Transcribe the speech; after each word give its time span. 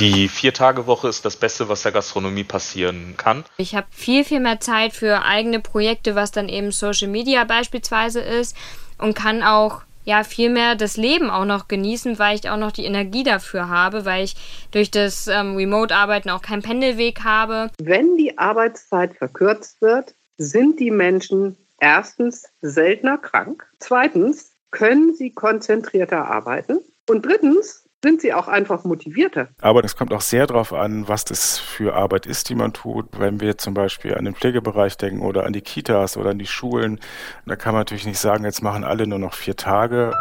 Die 0.00 0.28
Vier-Tage-Woche 0.28 1.06
ist 1.06 1.24
das 1.24 1.36
Beste, 1.36 1.68
was 1.68 1.82
der 1.82 1.92
Gastronomie 1.92 2.42
passieren 2.42 3.14
kann. 3.16 3.44
Ich 3.58 3.76
habe 3.76 3.86
viel, 3.90 4.24
viel 4.24 4.40
mehr 4.40 4.58
Zeit 4.58 4.92
für 4.92 5.22
eigene 5.22 5.60
Projekte, 5.60 6.16
was 6.16 6.32
dann 6.32 6.48
eben 6.48 6.72
Social 6.72 7.06
Media 7.06 7.44
beispielsweise 7.44 8.20
ist 8.20 8.56
und 8.98 9.14
kann 9.14 9.44
auch 9.44 9.82
ja 10.04 10.24
viel 10.24 10.50
mehr 10.50 10.74
das 10.74 10.96
Leben 10.96 11.30
auch 11.30 11.44
noch 11.44 11.68
genießen, 11.68 12.18
weil 12.18 12.36
ich 12.36 12.50
auch 12.50 12.56
noch 12.56 12.72
die 12.72 12.86
Energie 12.86 13.22
dafür 13.22 13.68
habe, 13.68 14.04
weil 14.04 14.24
ich 14.24 14.34
durch 14.72 14.90
das 14.90 15.28
ähm, 15.28 15.54
Remote-Arbeiten 15.54 16.30
auch 16.30 16.42
keinen 16.42 16.62
Pendelweg 16.62 17.22
habe. 17.22 17.70
Wenn 17.78 18.16
die 18.16 18.36
Arbeitszeit 18.36 19.16
verkürzt 19.16 19.80
wird, 19.80 20.16
sind 20.38 20.80
die 20.80 20.90
Menschen 20.90 21.56
erstens 21.78 22.48
seltener 22.60 23.18
krank, 23.18 23.64
zweitens 23.78 24.50
können 24.72 25.14
sie 25.14 25.30
konzentrierter 25.30 26.26
arbeiten 26.28 26.80
und 27.08 27.24
drittens 27.24 27.83
sind 28.04 28.20
sie 28.20 28.34
auch 28.34 28.48
einfach 28.48 28.84
motivierter. 28.84 29.48
Aber 29.62 29.82
es 29.82 29.96
kommt 29.96 30.12
auch 30.12 30.20
sehr 30.20 30.46
darauf 30.46 30.74
an, 30.74 31.08
was 31.08 31.24
das 31.24 31.58
für 31.58 31.94
Arbeit 31.94 32.26
ist, 32.26 32.50
die 32.50 32.54
man 32.54 32.74
tut. 32.74 33.06
Wenn 33.18 33.40
wir 33.40 33.56
zum 33.56 33.72
Beispiel 33.72 34.14
an 34.14 34.26
den 34.26 34.34
Pflegebereich 34.34 34.98
denken 34.98 35.22
oder 35.22 35.46
an 35.46 35.54
die 35.54 35.62
Kitas 35.62 36.18
oder 36.18 36.30
an 36.30 36.38
die 36.38 36.46
Schulen, 36.46 37.00
da 37.46 37.56
kann 37.56 37.72
man 37.72 37.80
natürlich 37.80 38.06
nicht 38.06 38.18
sagen, 38.18 38.44
jetzt 38.44 38.62
machen 38.62 38.84
alle 38.84 39.06
nur 39.06 39.18
noch 39.18 39.32
vier 39.32 39.56
Tage. 39.56 40.12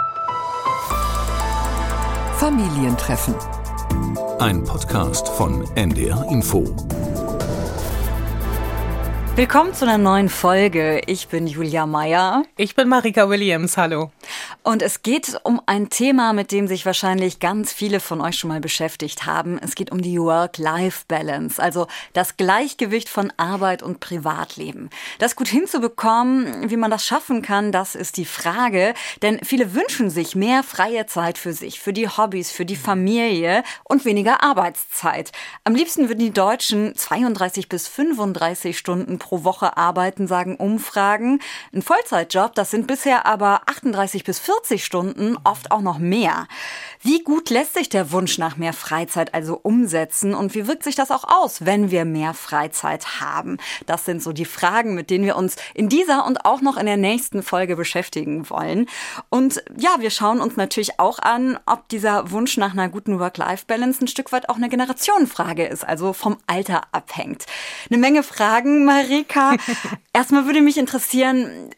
Familientreffen. 2.37 3.35
Ein 4.39 4.63
Podcast 4.63 5.27
von 5.27 5.67
NDR 5.75 6.25
Info. 6.31 6.63
Willkommen 9.35 9.73
zu 9.73 9.85
einer 9.85 9.97
neuen 9.97 10.29
Folge. 10.29 11.01
Ich 11.07 11.27
bin 11.27 11.47
Julia 11.47 11.87
Meyer. 11.87 12.43
Ich 12.55 12.75
bin 12.75 12.87
Marika 12.87 13.27
Williams. 13.29 13.77
Hallo. 13.77 14.11
Und 14.61 14.83
es 14.83 15.01
geht 15.01 15.39
um 15.43 15.59
ein 15.65 15.89
Thema, 15.89 16.33
mit 16.33 16.51
dem 16.51 16.67
sich 16.67 16.85
wahrscheinlich 16.85 17.39
ganz 17.39 17.73
viele 17.73 17.99
von 17.99 18.21
euch 18.21 18.37
schon 18.37 18.49
mal 18.49 18.59
beschäftigt 18.59 19.25
haben. 19.25 19.57
Es 19.57 19.73
geht 19.73 19.91
um 19.91 20.03
die 20.03 20.19
Work-Life-Balance, 20.19 21.61
also 21.61 21.87
das 22.13 22.37
Gleichgewicht 22.37 23.09
von 23.09 23.33
Arbeit 23.37 23.81
und 23.81 23.99
Privatleben. 23.99 24.91
Das 25.17 25.35
gut 25.35 25.47
hinzubekommen, 25.47 26.69
wie 26.69 26.77
man 26.77 26.91
das 26.91 27.03
schaffen 27.03 27.41
kann, 27.41 27.71
das 27.71 27.95
ist 27.95 28.17
die 28.17 28.25
Frage. 28.25 28.93
Denn 29.23 29.39
viele 29.43 29.73
wünschen 29.73 30.11
sich 30.11 30.35
mehr 30.35 30.61
freie 30.61 31.07
Zeit 31.07 31.39
für 31.39 31.53
sich, 31.53 31.79
für 31.79 31.91
die 31.91 32.07
Hobbys, 32.07 32.51
für 32.51 32.65
die 32.65 32.75
Familie 32.75 33.63
und 33.83 34.05
weniger 34.05 34.43
Arbeitszeit. 34.43 35.31
Am 35.63 35.73
liebsten 35.73 36.07
würden 36.07 36.19
die 36.19 36.31
Deutschen 36.31 36.95
32 36.95 37.67
bis 37.67 37.87
35 37.87 38.77
Stunden 38.77 39.17
pro 39.23 39.43
Woche 39.43 39.77
arbeiten, 39.77 40.27
sagen 40.27 40.57
Umfragen. 40.57 41.39
Ein 41.73 41.81
Vollzeitjob, 41.81 42.53
das 42.53 42.71
sind 42.71 42.87
bisher 42.87 43.25
aber 43.25 43.61
38 43.67 44.23
bis 44.23 44.39
40 44.39 44.83
Stunden, 44.83 45.37
oft 45.45 45.71
auch 45.71 45.81
noch 45.81 45.97
mehr. 45.97 46.47
Wie 47.01 47.23
gut 47.23 47.49
lässt 47.49 47.73
sich 47.73 47.89
der 47.89 48.11
Wunsch 48.11 48.37
nach 48.37 48.57
mehr 48.57 48.73
Freizeit 48.73 49.33
also 49.33 49.59
umsetzen 49.63 50.33
und 50.35 50.53
wie 50.55 50.67
wirkt 50.67 50.83
sich 50.83 50.95
das 50.95 51.09
auch 51.09 51.23
aus, 51.23 51.65
wenn 51.65 51.89
wir 51.89 52.03
mehr 52.05 52.33
Freizeit 52.33 53.21
haben? 53.21 53.57
Das 53.85 54.05
sind 54.05 54.21
so 54.21 54.33
die 54.33 54.45
Fragen, 54.45 54.93
mit 54.93 55.09
denen 55.09 55.25
wir 55.25 55.37
uns 55.37 55.55
in 55.73 55.87
dieser 55.87 56.25
und 56.25 56.45
auch 56.45 56.61
noch 56.61 56.75
in 56.75 56.85
der 56.85 56.97
nächsten 56.97 57.43
Folge 57.43 57.77
beschäftigen 57.77 58.49
wollen. 58.49 58.87
Und 59.29 59.63
ja, 59.77 59.95
wir 59.99 60.09
schauen 60.09 60.41
uns 60.41 60.57
natürlich 60.57 60.99
auch 60.99 61.19
an, 61.19 61.57
ob 61.65 61.87
dieser 61.87 62.31
Wunsch 62.31 62.57
nach 62.57 62.73
einer 62.73 62.89
guten 62.89 63.19
Work-Life-Balance 63.19 64.03
ein 64.03 64.07
Stück 64.07 64.33
weit 64.33 64.49
auch 64.49 64.57
eine 64.57 64.69
Generationenfrage 64.69 65.65
ist, 65.65 65.87
also 65.87 66.11
vom 66.11 66.37
Alter 66.47 66.81
abhängt. 66.91 67.45
Eine 67.89 67.99
Menge 67.99 68.23
Fragen, 68.23 68.85
Marika. 69.13 69.57
Erstmal 70.15 70.45
würde 70.45 70.61
mich 70.61 70.77
interessieren, 70.77 71.71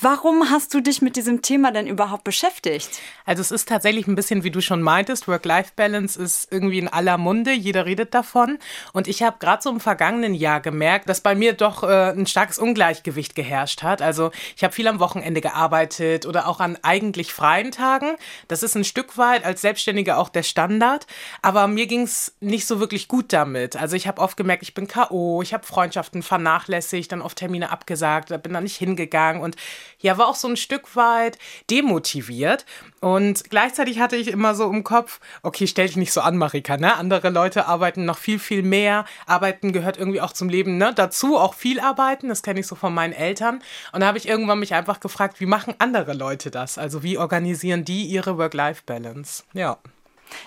warum 0.00 0.50
hast 0.50 0.72
du 0.72 0.80
dich 0.80 1.02
mit 1.02 1.16
diesem 1.16 1.42
Thema 1.42 1.72
denn 1.72 1.88
überhaupt 1.88 2.22
beschäftigt? 2.22 2.88
Also 3.26 3.40
es 3.40 3.50
ist 3.50 3.68
tatsächlich 3.68 4.06
ein 4.06 4.14
bisschen, 4.14 4.44
wie 4.44 4.52
du 4.52 4.60
schon 4.60 4.82
meintest, 4.82 5.26
Work-Life-Balance 5.26 6.22
ist 6.22 6.52
irgendwie 6.52 6.78
in 6.78 6.86
aller 6.86 7.18
Munde, 7.18 7.50
jeder 7.50 7.84
redet 7.84 8.14
davon. 8.14 8.60
Und 8.92 9.08
ich 9.08 9.24
habe 9.24 9.38
gerade 9.40 9.64
so 9.64 9.70
im 9.70 9.80
vergangenen 9.80 10.32
Jahr 10.32 10.60
gemerkt, 10.60 11.08
dass 11.08 11.22
bei 11.22 11.34
mir 11.34 11.54
doch 11.54 11.82
äh, 11.82 12.12
ein 12.12 12.26
starkes 12.26 12.60
Ungleichgewicht 12.60 13.34
geherrscht 13.34 13.82
hat. 13.82 14.00
Also 14.00 14.30
ich 14.54 14.62
habe 14.62 14.72
viel 14.72 14.86
am 14.86 15.00
Wochenende 15.00 15.40
gearbeitet 15.40 16.24
oder 16.24 16.46
auch 16.46 16.60
an 16.60 16.78
eigentlich 16.82 17.32
freien 17.32 17.72
Tagen. 17.72 18.14
Das 18.46 18.62
ist 18.62 18.76
ein 18.76 18.84
Stück 18.84 19.18
weit 19.18 19.44
als 19.44 19.60
Selbstständige 19.60 20.18
auch 20.18 20.28
der 20.28 20.44
Standard. 20.44 21.08
Aber 21.42 21.66
mir 21.66 21.88
ging 21.88 22.02
es 22.02 22.36
nicht 22.38 22.68
so 22.68 22.78
wirklich 22.78 23.08
gut 23.08 23.32
damit. 23.32 23.74
Also 23.74 23.96
ich 23.96 24.06
habe 24.06 24.22
oft 24.22 24.36
gemerkt, 24.36 24.62
ich 24.62 24.72
bin 24.72 24.86
K.O., 24.86 25.42
ich 25.42 25.52
habe 25.52 25.66
Freundschaften 25.66 26.22
vernachlässigt, 26.22 27.10
dann 27.10 27.22
oft 27.22 27.38
Termine 27.38 27.71
abgesagt, 27.72 28.28
bin 28.42 28.52
da 28.52 28.60
nicht 28.60 28.76
hingegangen 28.76 29.42
und 29.42 29.56
ja, 29.98 30.18
war 30.18 30.28
auch 30.28 30.34
so 30.34 30.48
ein 30.48 30.56
Stück 30.56 30.96
weit 30.96 31.38
demotiviert. 31.70 32.66
Und 33.00 33.50
gleichzeitig 33.50 34.00
hatte 34.00 34.16
ich 34.16 34.28
immer 34.28 34.54
so 34.54 34.70
im 34.70 34.84
Kopf, 34.84 35.20
okay, 35.42 35.66
stell 35.66 35.86
dich 35.86 35.96
nicht 35.96 36.12
so 36.12 36.20
an, 36.20 36.36
Marika, 36.36 36.76
ne? 36.76 36.96
Andere 36.96 37.30
Leute 37.30 37.66
arbeiten 37.66 38.04
noch 38.04 38.18
viel, 38.18 38.38
viel 38.38 38.62
mehr. 38.62 39.04
Arbeiten 39.26 39.72
gehört 39.72 39.98
irgendwie 39.98 40.20
auch 40.20 40.32
zum 40.32 40.48
Leben, 40.48 40.76
ne? 40.76 40.92
Dazu 40.94 41.36
auch 41.36 41.54
viel 41.54 41.80
arbeiten, 41.80 42.28
das 42.28 42.42
kenne 42.42 42.60
ich 42.60 42.66
so 42.66 42.74
von 42.74 42.94
meinen 42.94 43.12
Eltern. 43.12 43.62
Und 43.92 44.00
da 44.00 44.06
habe 44.06 44.18
ich 44.18 44.28
irgendwann 44.28 44.58
mich 44.58 44.74
einfach 44.74 45.00
gefragt, 45.00 45.40
wie 45.40 45.46
machen 45.46 45.74
andere 45.78 46.12
Leute 46.12 46.50
das? 46.50 46.78
Also 46.78 47.02
wie 47.02 47.18
organisieren 47.18 47.84
die 47.84 48.04
ihre 48.04 48.38
Work-Life-Balance? 48.38 49.44
Ja. 49.52 49.78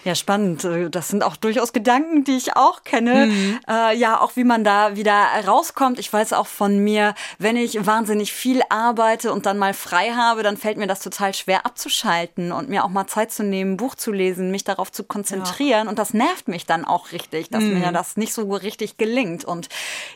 Ja, 0.03 0.16
spannend. 0.16 0.63
Äh, 0.63 0.90
das 0.90 1.07
sind 1.07 1.23
auch 1.23 1.35
durchaus 1.35 1.73
Gedanken, 1.73 2.23
die 2.23 2.38
ich 2.38 2.56
auch 2.56 2.84
kenne. 2.84 3.28
Mhm. 3.28 3.59
Äh, 3.68 3.96
ja, 3.97 4.19
auch 4.19 4.35
wie 4.35 4.44
man 4.44 4.63
da 4.63 4.96
wieder 4.96 5.16
rauskommt. 5.46 6.00
Ich 6.00 6.12
weiß 6.12 6.34
auch 6.34 6.47
von 6.47 6.79
mir, 6.79 7.16
wenn 7.40 7.57
ich 7.57 7.85
wahnsinnig 7.85 8.34
viel 8.34 8.62
arbeite 8.69 9.31
und 9.31 9.45
dann 9.45 9.57
mal 9.57 9.74
frei 9.74 10.12
habe, 10.12 10.44
dann 10.44 10.57
fällt 10.57 10.78
mir 10.78 10.88
das 10.88 11.00
total 11.00 11.34
schwer 11.34 11.66
abzuschalten 11.66 12.51
und 12.51 12.69
mir 12.69 12.84
auch 12.84 12.90
mal 12.90 13.07
Zeit 13.07 13.31
zu 13.31 13.44
nehmen, 13.44 13.78
Buch 13.78 13.95
zu 13.95 14.12
lesen, 14.12 14.51
mich 14.51 14.63
darauf 14.63 14.91
zu 14.91 15.03
konzentrieren. 15.03 15.85
Ja. 15.85 15.90
Und 15.90 16.00
das 16.00 16.13
nervt 16.13 16.47
mich 16.47 16.66
dann 16.66 16.85
auch 16.85 17.12
richtig, 17.12 17.50
dass 17.50 17.63
mhm. 17.63 17.79
mir 17.79 17.91
das 17.91 18.18
nicht 18.18 18.34
so 18.34 18.53
richtig 18.53 18.97
gelingt. 18.97 19.45
Und 19.45 19.69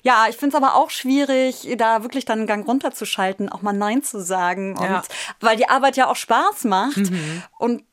ja, 0.04 0.28
ich 0.30 0.38
finde 0.38 0.56
es 0.58 0.64
aber 0.64 0.76
auch 0.76 0.90
schwierig, 0.90 1.68
da 1.78 2.04
wirklich 2.04 2.26
dann 2.26 2.40
einen 2.40 2.48
Gang 2.48 2.68
runterzuschalten, 2.68 3.50
auch 3.50 3.62
mal 3.62 3.74
Nein 3.74 4.04
zu 4.04 4.22
sagen. 4.22 4.78
Und 4.78 4.86
ja. 4.86 5.04
weil 5.40 5.58
die 5.58 5.70
Arbeit 5.70 5.98
ja 5.98 6.08
auch 6.08 6.16
Spaß 6.16 6.66
macht. 6.66 6.98
Mhm. 6.98 7.44
Und 7.58 7.84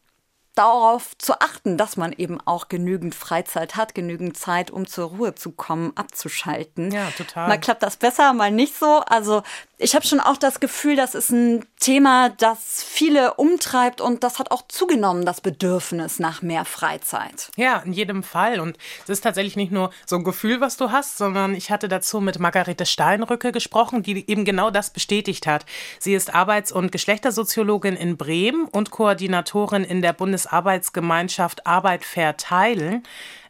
darauf 0.56 1.16
zu 1.18 1.40
achten, 1.40 1.76
dass 1.76 1.96
man 1.96 2.12
eben 2.12 2.40
auch 2.44 2.68
genügend 2.68 3.14
Freizeit 3.14 3.76
hat, 3.76 3.94
genügend 3.94 4.36
Zeit, 4.36 4.70
um 4.70 4.86
zur 4.86 5.10
Ruhe 5.10 5.34
zu 5.34 5.52
kommen, 5.52 5.92
abzuschalten. 5.96 6.90
Ja, 6.90 7.10
total. 7.16 7.48
Mal 7.48 7.58
klappt 7.58 7.82
das 7.82 7.96
besser, 7.96 8.32
mal 8.32 8.50
nicht 8.50 8.74
so. 8.74 9.00
Also 9.06 9.42
ich 9.78 9.94
habe 9.94 10.06
schon 10.06 10.20
auch 10.20 10.38
das 10.38 10.60
Gefühl, 10.60 10.96
das 10.96 11.14
ist 11.14 11.30
ein 11.30 11.66
Thema, 11.78 12.30
das 12.30 12.82
viele 12.82 13.34
umtreibt 13.34 14.00
und 14.00 14.24
das 14.24 14.38
hat 14.38 14.50
auch 14.50 14.62
zugenommen, 14.68 15.26
das 15.26 15.42
Bedürfnis 15.42 16.18
nach 16.18 16.40
mehr 16.40 16.64
Freizeit. 16.64 17.50
Ja, 17.56 17.78
in 17.80 17.92
jedem 17.92 18.22
Fall. 18.22 18.58
Und 18.58 18.78
es 19.04 19.10
ist 19.10 19.20
tatsächlich 19.20 19.56
nicht 19.56 19.72
nur 19.72 19.90
so 20.06 20.16
ein 20.16 20.24
Gefühl, 20.24 20.62
was 20.62 20.78
du 20.78 20.92
hast, 20.92 21.18
sondern 21.18 21.54
ich 21.54 21.70
hatte 21.70 21.88
dazu 21.88 22.22
mit 22.22 22.38
Margarete 22.38 22.86
Steinrücke 22.86 23.52
gesprochen, 23.52 24.02
die 24.02 24.28
eben 24.30 24.46
genau 24.46 24.70
das 24.70 24.90
bestätigt 24.90 25.46
hat. 25.46 25.66
Sie 25.98 26.14
ist 26.14 26.34
Arbeits- 26.34 26.72
und 26.72 26.90
Geschlechtersoziologin 26.90 27.96
in 27.96 28.16
Bremen 28.16 28.68
und 28.68 28.90
Koordinatorin 28.90 29.84
in 29.84 30.00
der 30.00 30.14
Bundesarbeitsgemeinschaft 30.14 31.66
Arbeit 31.66 32.04
verteilen, 32.06 33.02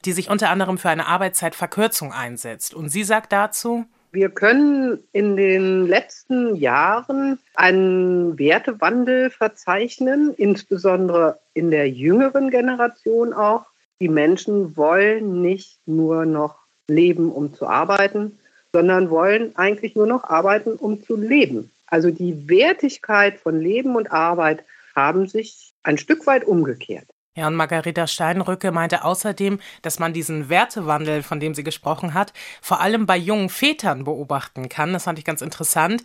die 0.04 0.12
sich 0.12 0.28
unter 0.28 0.50
anderem 0.50 0.78
für 0.78 0.90
eine 0.90 1.06
Arbeitszeitverkürzung 1.06 2.12
einsetzt. 2.12 2.74
Und 2.74 2.88
sie 2.88 3.04
sagt 3.04 3.32
dazu, 3.32 3.86
wir 4.16 4.30
können 4.30 5.04
in 5.12 5.36
den 5.36 5.86
letzten 5.86 6.56
Jahren 6.56 7.38
einen 7.54 8.38
Wertewandel 8.38 9.28
verzeichnen, 9.28 10.32
insbesondere 10.38 11.38
in 11.52 11.70
der 11.70 11.90
jüngeren 11.90 12.50
Generation 12.50 13.34
auch. 13.34 13.66
Die 14.00 14.08
Menschen 14.08 14.74
wollen 14.74 15.42
nicht 15.42 15.78
nur 15.84 16.24
noch 16.24 16.56
leben, 16.88 17.30
um 17.30 17.52
zu 17.52 17.66
arbeiten, 17.66 18.38
sondern 18.72 19.10
wollen 19.10 19.54
eigentlich 19.54 19.94
nur 19.94 20.06
noch 20.06 20.24
arbeiten, 20.24 20.72
um 20.76 21.02
zu 21.02 21.14
leben. 21.14 21.70
Also 21.86 22.10
die 22.10 22.48
Wertigkeit 22.48 23.38
von 23.38 23.60
Leben 23.60 23.96
und 23.96 24.12
Arbeit 24.12 24.64
haben 24.94 25.28
sich 25.28 25.74
ein 25.82 25.98
Stück 25.98 26.26
weit 26.26 26.44
umgekehrt. 26.44 27.06
Ja, 27.36 27.48
und 27.48 27.54
Margareta 27.54 28.06
Steinrücke 28.06 28.72
meinte 28.72 29.04
außerdem, 29.04 29.60
dass 29.82 29.98
man 29.98 30.14
diesen 30.14 30.48
Wertewandel, 30.48 31.22
von 31.22 31.38
dem 31.38 31.54
sie 31.54 31.64
gesprochen 31.64 32.14
hat, 32.14 32.32
vor 32.62 32.80
allem 32.80 33.04
bei 33.04 33.18
jungen 33.18 33.50
Vätern 33.50 34.04
beobachten 34.04 34.70
kann. 34.70 34.94
Das 34.94 35.04
fand 35.04 35.18
ich 35.18 35.24
ganz 35.26 35.42
interessant, 35.42 36.02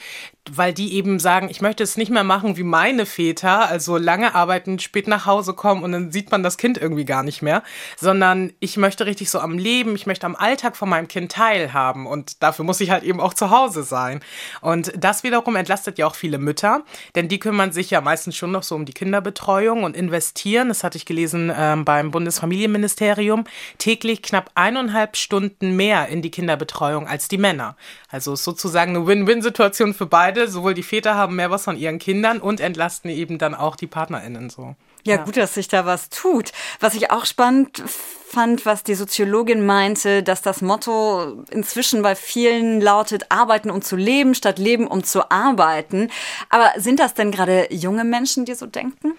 weil 0.52 0.74
die 0.74 0.94
eben 0.94 1.20
sagen, 1.20 1.48
ich 1.50 1.62
möchte 1.62 1.84
es 1.84 1.96
nicht 1.96 2.12
mehr 2.12 2.26
machen 2.26 2.58
wie 2.58 2.64
meine 2.64 3.06
Väter, 3.06 3.70
also 3.70 3.96
lange 3.96 4.36
arbeiten, 4.36 4.78
spät 4.80 5.08
nach 5.08 5.26
Hause 5.26 5.54
kommen 5.54 5.84
und 5.84 5.94
dann 5.94 6.12
sieht 6.12 6.32
man 6.32 6.44
das 6.44 6.58
Kind 6.58 6.78
irgendwie 6.78 7.06
gar 7.06 7.24
nicht 7.24 7.42
mehr, 7.42 7.64
sondern 7.98 8.52
ich 8.60 8.76
möchte 8.76 9.06
richtig 9.06 9.30
so 9.30 9.40
am 9.40 9.58
Leben, 9.58 9.96
ich 9.96 10.08
möchte 10.08 10.26
am 10.26 10.36
Alltag 10.36 10.76
von 10.76 10.90
meinem 10.90 11.08
Kind 11.08 11.32
teilhaben 11.32 12.08
und 12.08 12.44
dafür 12.44 12.66
muss 12.66 12.82
ich 12.82 12.90
halt 12.90 13.04
eben 13.04 13.22
auch 13.22 13.34
zu 13.34 13.52
Hause 13.52 13.84
sein. 13.84 14.20
Und 14.60 14.92
das 14.98 15.24
wiederum 15.24 15.56
entlastet 15.56 15.98
ja 15.98 16.08
auch 16.08 16.16
viele 16.16 16.40
Mütter, 16.40 16.84
denn 17.16 17.30
die 17.30 17.40
kümmern 17.40 17.72
sich 17.72 17.90
ja 17.90 18.02
meistens 18.02 18.36
schon 18.36 18.52
noch 18.52 18.64
so 18.64 18.76
um 18.76 18.84
die 18.84 18.94
Kinderbetreuung 18.94 19.86
und 19.86 19.96
investieren, 19.96 20.68
das 20.68 20.84
hatte 20.84 20.98
ich 20.98 21.06
gelesen, 21.06 21.21
gelesen 21.22 21.52
ähm, 21.56 21.86
beim 21.86 22.12
Bundesfamilienministerium, 22.12 23.46
täglich 23.78 24.22
knapp 24.22 24.52
eineinhalb 24.56 25.16
Stunden 25.16 25.76
mehr 25.76 26.08
in 26.08 26.22
die 26.22 26.32
Kinderbetreuung 26.32 27.08
als 27.08 27.28
die 27.28 27.38
Männer. 27.38 27.76
Also 28.10 28.34
ist 28.34 28.44
sozusagen 28.44 28.96
eine 28.96 29.08
Win-Win-Situation 29.08 29.94
für 29.94 30.08
beide. 30.08 30.48
Sowohl 30.48 30.74
die 30.74 30.84
Väter 30.84 31.16
haben 31.16 31.36
mehr 31.36 31.52
was 31.52 31.64
von 31.64 31.78
ihren 31.78 32.00
Kindern 32.00 32.40
und 32.40 32.60
entlasten 32.60 33.10
eben 33.12 33.38
dann 33.38 33.54
auch 33.56 33.76
die 33.76 33.88
PartnerInnen 33.88 34.50
so. 34.50 34.76
Ja, 35.04 35.16
ja, 35.16 35.24
gut, 35.24 35.38
dass 35.38 35.56
sich 35.56 35.68
da 35.68 35.86
was 35.86 36.10
tut. 36.10 36.52
Was 36.80 36.94
ich 36.94 37.10
auch 37.10 37.26
spannend 37.26 37.82
fand, 37.88 38.66
was 38.68 38.84
die 38.84 38.94
Soziologin 38.94 39.66
meinte, 39.66 40.22
dass 40.22 40.44
das 40.44 40.62
Motto 40.62 41.44
inzwischen 41.50 42.04
bei 42.04 42.16
vielen 42.16 42.82
lautet, 42.82 43.26
arbeiten 43.30 43.72
um 43.72 43.82
zu 43.82 43.96
leben 43.96 44.36
statt 44.36 44.60
leben 44.60 44.88
um 44.88 45.04
zu 45.04 45.32
arbeiten. 45.32 46.10
Aber 46.50 46.72
sind 46.78 47.00
das 47.00 47.16
denn 47.16 47.32
gerade 47.32 47.68
junge 47.74 48.04
Menschen, 48.04 48.46
die 48.46 48.54
so 48.54 48.68
denken? 48.68 49.14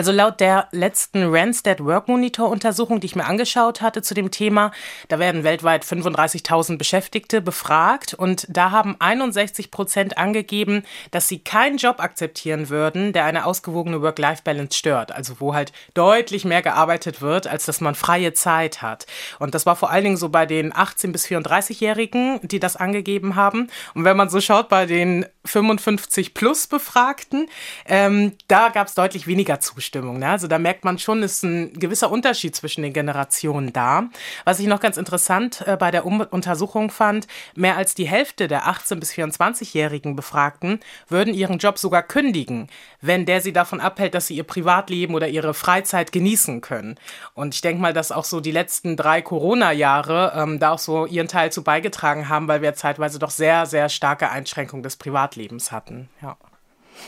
Also 0.00 0.12
laut 0.12 0.40
der 0.40 0.66
letzten 0.72 1.24
Randstad 1.24 1.84
Work 1.84 2.08
Monitor 2.08 2.48
Untersuchung, 2.48 3.00
die 3.00 3.06
ich 3.06 3.16
mir 3.16 3.26
angeschaut 3.26 3.82
hatte 3.82 4.00
zu 4.00 4.14
dem 4.14 4.30
Thema, 4.30 4.70
da 5.08 5.18
werden 5.18 5.44
weltweit 5.44 5.84
35.000 5.84 6.78
Beschäftigte 6.78 7.42
befragt 7.42 8.14
und 8.14 8.46
da 8.48 8.70
haben 8.70 8.96
61 8.98 9.70
Prozent 9.70 10.16
angegeben, 10.16 10.84
dass 11.10 11.28
sie 11.28 11.40
keinen 11.40 11.76
Job 11.76 12.00
akzeptieren 12.00 12.70
würden, 12.70 13.12
der 13.12 13.26
eine 13.26 13.44
ausgewogene 13.44 14.00
Work-Life-Balance 14.00 14.78
stört. 14.78 15.12
Also 15.12 15.38
wo 15.38 15.52
halt 15.52 15.70
deutlich 15.92 16.46
mehr 16.46 16.62
gearbeitet 16.62 17.20
wird, 17.20 17.46
als 17.46 17.66
dass 17.66 17.82
man 17.82 17.94
freie 17.94 18.32
Zeit 18.32 18.80
hat. 18.80 19.04
Und 19.38 19.54
das 19.54 19.66
war 19.66 19.76
vor 19.76 19.90
allen 19.90 20.04
Dingen 20.04 20.16
so 20.16 20.30
bei 20.30 20.46
den 20.46 20.74
18 20.74 21.12
bis 21.12 21.26
34-Jährigen, 21.26 22.40
die 22.40 22.58
das 22.58 22.76
angegeben 22.76 23.36
haben. 23.36 23.68
Und 23.92 24.04
wenn 24.04 24.16
man 24.16 24.30
so 24.30 24.40
schaut 24.40 24.70
bei 24.70 24.86
den 24.86 25.26
55 25.44 26.32
plus 26.32 26.68
Befragten, 26.68 27.50
ähm, 27.84 28.32
da 28.48 28.70
gab 28.70 28.86
es 28.86 28.94
deutlich 28.94 29.26
weniger 29.26 29.60
Zustimmung. 29.60 29.89
Ne? 30.18 30.28
Also 30.28 30.46
da 30.46 30.58
merkt 30.58 30.84
man 30.84 30.98
schon, 30.98 31.22
ist 31.22 31.42
ein 31.42 31.72
gewisser 31.74 32.10
Unterschied 32.10 32.54
zwischen 32.54 32.82
den 32.82 32.92
Generationen 32.92 33.72
da. 33.72 34.08
Was 34.44 34.60
ich 34.60 34.66
noch 34.66 34.80
ganz 34.80 34.96
interessant 34.96 35.62
äh, 35.66 35.76
bei 35.76 35.90
der 35.90 36.06
um 36.06 36.20
Untersuchung 36.20 36.90
fand, 36.90 37.26
mehr 37.54 37.76
als 37.76 37.94
die 37.94 38.06
Hälfte 38.06 38.48
der 38.48 38.66
18- 38.66 38.96
bis 38.96 39.12
24-jährigen 39.12 40.16
Befragten 40.16 40.80
würden 41.08 41.34
ihren 41.34 41.58
Job 41.58 41.78
sogar 41.78 42.02
kündigen, 42.02 42.68
wenn 43.00 43.26
der 43.26 43.40
sie 43.40 43.52
davon 43.52 43.80
abhält, 43.80 44.14
dass 44.14 44.26
sie 44.26 44.36
ihr 44.36 44.44
Privatleben 44.44 45.14
oder 45.14 45.28
ihre 45.28 45.54
Freizeit 45.54 46.12
genießen 46.12 46.60
können. 46.60 46.96
Und 47.34 47.54
ich 47.54 47.60
denke 47.60 47.82
mal, 47.82 47.92
dass 47.92 48.12
auch 48.12 48.24
so 48.24 48.40
die 48.40 48.52
letzten 48.52 48.96
drei 48.96 49.22
Corona-Jahre 49.22 50.32
ähm, 50.36 50.58
da 50.58 50.72
auch 50.72 50.78
so 50.78 51.06
ihren 51.06 51.28
Teil 51.28 51.52
zu 51.52 51.62
beigetragen 51.62 52.28
haben, 52.28 52.48
weil 52.48 52.62
wir 52.62 52.74
zeitweise 52.74 53.18
doch 53.18 53.30
sehr, 53.30 53.66
sehr 53.66 53.88
starke 53.88 54.30
Einschränkungen 54.30 54.82
des 54.82 54.96
Privatlebens 54.96 55.72
hatten. 55.72 56.08
Ja. 56.22 56.36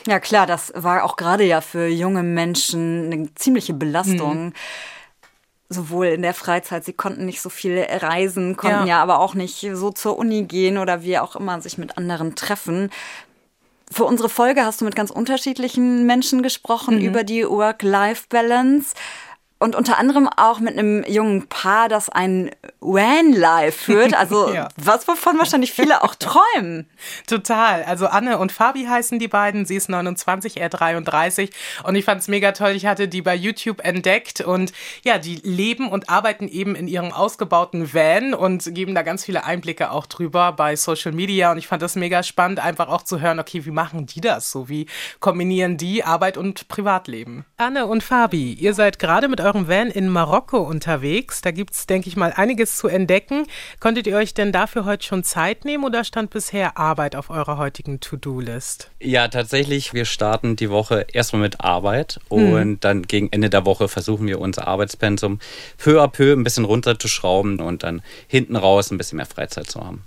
Ja 0.06 0.20
klar, 0.20 0.46
das 0.46 0.72
war 0.74 1.04
auch 1.04 1.16
gerade 1.16 1.44
ja 1.44 1.60
für 1.60 1.86
junge 1.86 2.22
Menschen 2.22 3.12
eine 3.12 3.34
ziemliche 3.34 3.74
Belastung. 3.74 4.46
Mhm 4.46 4.52
sowohl 5.72 6.06
in 6.06 6.22
der 6.22 6.34
Freizeit, 6.34 6.84
sie 6.84 6.92
konnten 6.92 7.24
nicht 7.24 7.40
so 7.40 7.48
viel 7.48 7.80
reisen, 7.80 8.56
konnten 8.56 8.80
ja. 8.80 8.96
ja. 8.96 9.02
aber 9.02 9.20
auch 9.20 9.34
nicht 9.34 9.66
so 9.72 9.90
zur 9.90 10.18
Uni 10.18 10.44
gehen 10.44 10.78
oder 10.78 11.02
wie 11.02 11.18
auch 11.18 11.36
immer 11.36 11.60
sich 11.60 11.78
mit 11.78 11.96
anderen 11.98 12.34
treffen. 12.34 12.90
Für 13.90 14.04
unsere 14.04 14.28
Folge 14.28 14.64
hast 14.64 14.80
du 14.80 14.84
mit 14.84 14.96
ganz 14.96 15.10
unterschiedlichen 15.10 16.06
Menschen 16.06 16.42
gesprochen 16.42 16.96
mhm. 16.96 17.04
über 17.04 17.24
die 17.24 17.44
Work-Life-Balance 17.44 18.94
und 19.62 19.76
unter 19.76 19.96
anderem 19.96 20.28
auch 20.28 20.58
mit 20.58 20.76
einem 20.76 21.04
jungen 21.04 21.46
Paar, 21.46 21.88
das 21.88 22.08
ein 22.08 22.50
Van-Life 22.80 23.84
führt. 23.84 24.12
Also 24.12 24.52
ja. 24.54 24.68
was, 24.76 25.06
wovon 25.06 25.38
wahrscheinlich 25.38 25.72
viele 25.72 26.02
auch 26.02 26.14
träumen. 26.18 26.90
Total. 27.28 27.84
Also 27.84 28.08
Anne 28.08 28.38
und 28.38 28.50
Fabi 28.50 28.84
heißen 28.84 29.20
die 29.20 29.28
beiden. 29.28 29.64
Sie 29.64 29.76
ist 29.76 29.88
29, 29.88 30.56
er 30.56 30.68
33. 30.68 31.50
Und 31.84 31.94
ich 31.94 32.04
fand 32.04 32.20
es 32.20 32.28
mega 32.28 32.50
toll. 32.50 32.70
Ich 32.70 32.86
hatte 32.86 33.06
die 33.06 33.22
bei 33.22 33.36
YouTube 33.36 33.84
entdeckt. 33.84 34.40
Und 34.40 34.72
ja, 35.04 35.18
die 35.18 35.36
leben 35.44 35.88
und 35.88 36.10
arbeiten 36.10 36.48
eben 36.48 36.74
in 36.74 36.88
ihrem 36.88 37.12
ausgebauten 37.12 37.94
Van 37.94 38.34
und 38.34 38.74
geben 38.74 38.96
da 38.96 39.02
ganz 39.02 39.24
viele 39.24 39.44
Einblicke 39.44 39.92
auch 39.92 40.06
drüber 40.06 40.52
bei 40.52 40.74
Social 40.74 41.12
Media. 41.12 41.52
Und 41.52 41.58
ich 41.58 41.68
fand 41.68 41.82
das 41.82 41.94
mega 41.94 42.24
spannend, 42.24 42.58
einfach 42.58 42.88
auch 42.88 43.02
zu 43.02 43.20
hören, 43.20 43.38
okay, 43.38 43.64
wie 43.64 43.70
machen 43.70 44.06
die 44.06 44.20
das 44.20 44.50
so? 44.50 44.68
Wie 44.68 44.86
kombinieren 45.20 45.76
die 45.76 46.02
Arbeit 46.02 46.36
und 46.36 46.66
Privatleben? 46.66 47.44
Anne 47.58 47.86
und 47.86 48.02
Fabi, 48.02 48.54
ihr 48.54 48.74
seid 48.74 48.98
gerade 48.98 49.28
mit 49.28 49.40
eurem 49.40 49.51
eurem 49.52 49.68
Van 49.68 49.90
in 49.90 50.08
Marokko 50.08 50.58
unterwegs. 50.58 51.42
Da 51.42 51.50
gibt 51.50 51.74
es, 51.74 51.86
denke 51.86 52.08
ich 52.08 52.16
mal, 52.16 52.32
einiges 52.34 52.78
zu 52.78 52.88
entdecken. 52.88 53.46
Konntet 53.80 54.06
ihr 54.06 54.16
euch 54.16 54.32
denn 54.34 54.50
dafür 54.50 54.84
heute 54.84 55.04
schon 55.04 55.24
Zeit 55.24 55.64
nehmen 55.64 55.84
oder 55.84 56.04
stand 56.04 56.30
bisher 56.30 56.78
Arbeit 56.78 57.16
auf 57.16 57.28
eurer 57.28 57.58
heutigen 57.58 58.00
To-Do-List? 58.00 58.90
Ja, 59.00 59.28
tatsächlich. 59.28 59.92
Wir 59.92 60.06
starten 60.06 60.56
die 60.56 60.70
Woche 60.70 61.06
erstmal 61.12 61.42
mit 61.42 61.60
Arbeit 61.60 62.18
hm. 62.30 62.52
und 62.52 62.80
dann 62.84 63.02
gegen 63.02 63.28
Ende 63.30 63.50
der 63.50 63.66
Woche 63.66 63.88
versuchen 63.88 64.26
wir 64.26 64.40
unser 64.40 64.66
Arbeitspensum 64.66 65.38
peu 65.76 66.02
à 66.02 66.08
peu 66.08 66.32
ein 66.32 66.44
bisschen 66.44 66.64
runterzuschrauben 66.64 67.60
und 67.60 67.82
dann 67.82 68.02
hinten 68.28 68.56
raus 68.56 68.90
ein 68.90 68.98
bisschen 68.98 69.16
mehr 69.16 69.26
Freizeit 69.26 69.68
zu 69.68 69.84
haben. 69.84 70.04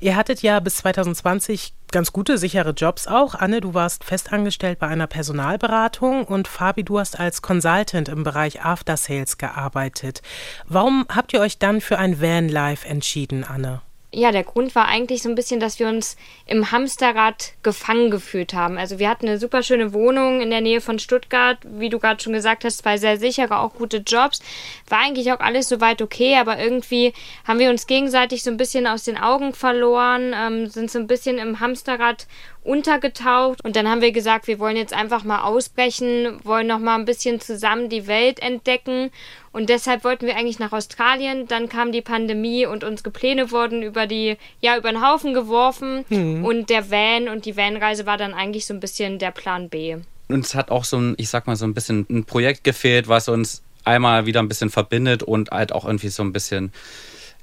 Ihr 0.00 0.16
hattet 0.16 0.42
ja 0.42 0.60
bis 0.60 0.76
2020 0.76 1.72
ganz 1.92 2.12
gute, 2.12 2.38
sichere 2.38 2.70
Jobs 2.70 3.06
auch. 3.06 3.34
Anne, 3.34 3.60
du 3.60 3.74
warst 3.74 4.02
festangestellt 4.04 4.78
bei 4.78 4.88
einer 4.88 5.06
Personalberatung 5.06 6.24
und 6.24 6.48
Fabi, 6.48 6.82
du 6.82 6.98
hast 6.98 7.20
als 7.20 7.42
Consultant 7.42 8.08
im 8.08 8.24
Bereich 8.24 8.62
After 8.62 8.96
Sales 8.96 9.38
gearbeitet. 9.38 10.22
Warum 10.66 11.06
habt 11.08 11.32
ihr 11.32 11.40
euch 11.40 11.58
dann 11.58 11.80
für 11.80 11.98
ein 11.98 12.20
Vanlife 12.20 12.88
entschieden, 12.88 13.44
Anne? 13.44 13.82
Ja, 14.14 14.30
der 14.30 14.44
Grund 14.44 14.74
war 14.74 14.88
eigentlich 14.88 15.22
so 15.22 15.30
ein 15.30 15.34
bisschen, 15.34 15.58
dass 15.58 15.78
wir 15.78 15.88
uns 15.88 16.16
im 16.46 16.70
Hamsterrad 16.70 17.54
gefangen 17.62 18.10
gefühlt 18.10 18.52
haben. 18.52 18.76
Also 18.76 18.98
wir 18.98 19.08
hatten 19.08 19.26
eine 19.26 19.38
super 19.38 19.62
schöne 19.62 19.94
Wohnung 19.94 20.42
in 20.42 20.50
der 20.50 20.60
Nähe 20.60 20.82
von 20.82 20.98
Stuttgart, 20.98 21.56
wie 21.64 21.88
du 21.88 21.98
gerade 21.98 22.22
schon 22.22 22.34
gesagt 22.34 22.64
hast, 22.64 22.78
zwei 22.78 22.98
sehr 22.98 23.16
sichere, 23.16 23.58
auch 23.58 23.72
gute 23.72 23.98
Jobs. 23.98 24.42
War 24.88 24.98
eigentlich 24.98 25.32
auch 25.32 25.40
alles 25.40 25.70
soweit 25.70 26.02
okay, 26.02 26.36
aber 26.36 26.58
irgendwie 26.58 27.14
haben 27.48 27.58
wir 27.58 27.70
uns 27.70 27.86
gegenseitig 27.86 28.42
so 28.42 28.50
ein 28.50 28.58
bisschen 28.58 28.86
aus 28.86 29.04
den 29.04 29.16
Augen 29.16 29.54
verloren, 29.54 30.34
ähm, 30.36 30.66
sind 30.66 30.90
so 30.90 30.98
ein 30.98 31.06
bisschen 31.06 31.38
im 31.38 31.60
Hamsterrad 31.60 32.26
untergetaucht 32.64 33.64
und 33.64 33.76
dann 33.76 33.88
haben 33.88 34.00
wir 34.00 34.12
gesagt, 34.12 34.46
wir 34.46 34.58
wollen 34.58 34.76
jetzt 34.76 34.92
einfach 34.92 35.24
mal 35.24 35.42
ausbrechen, 35.42 36.38
wollen 36.44 36.66
noch 36.68 36.78
mal 36.78 36.96
ein 36.96 37.04
bisschen 37.04 37.40
zusammen 37.40 37.88
die 37.88 38.06
Welt 38.06 38.40
entdecken 38.40 39.10
und 39.52 39.68
deshalb 39.68 40.02
wollten 40.04 40.26
wir 40.26 40.36
eigentlich 40.36 40.58
nach 40.58 40.72
Australien. 40.72 41.46
Dann 41.46 41.68
kam 41.68 41.92
die 41.92 42.00
Pandemie 42.00 42.64
und 42.64 42.84
unsere 42.84 43.10
Pläne 43.10 43.50
wurden 43.50 43.82
über 43.82 44.06
die, 44.06 44.38
ja, 44.60 44.78
über 44.78 44.90
den 44.90 45.06
Haufen 45.06 45.34
geworfen. 45.34 46.04
Mhm. 46.08 46.44
Und 46.44 46.70
der 46.70 46.90
Van 46.90 47.28
und 47.28 47.44
die 47.44 47.56
Vanreise 47.56 48.06
war 48.06 48.16
dann 48.16 48.32
eigentlich 48.32 48.66
so 48.66 48.72
ein 48.72 48.80
bisschen 48.80 49.18
der 49.18 49.30
Plan 49.30 49.68
B. 49.68 49.96
Uns 50.28 50.54
hat 50.54 50.70
auch 50.70 50.84
so 50.84 50.96
ein, 50.96 51.14
ich 51.18 51.28
sag 51.28 51.46
mal, 51.46 51.56
so 51.56 51.66
ein 51.66 51.74
bisschen 51.74 52.06
ein 52.08 52.24
Projekt 52.24 52.64
gefehlt, 52.64 53.08
was 53.08 53.28
uns 53.28 53.62
einmal 53.84 54.24
wieder 54.24 54.40
ein 54.40 54.48
bisschen 54.48 54.70
verbindet 54.70 55.22
und 55.22 55.50
halt 55.50 55.72
auch 55.72 55.84
irgendwie 55.84 56.08
so 56.08 56.22
ein 56.22 56.32
bisschen 56.32 56.72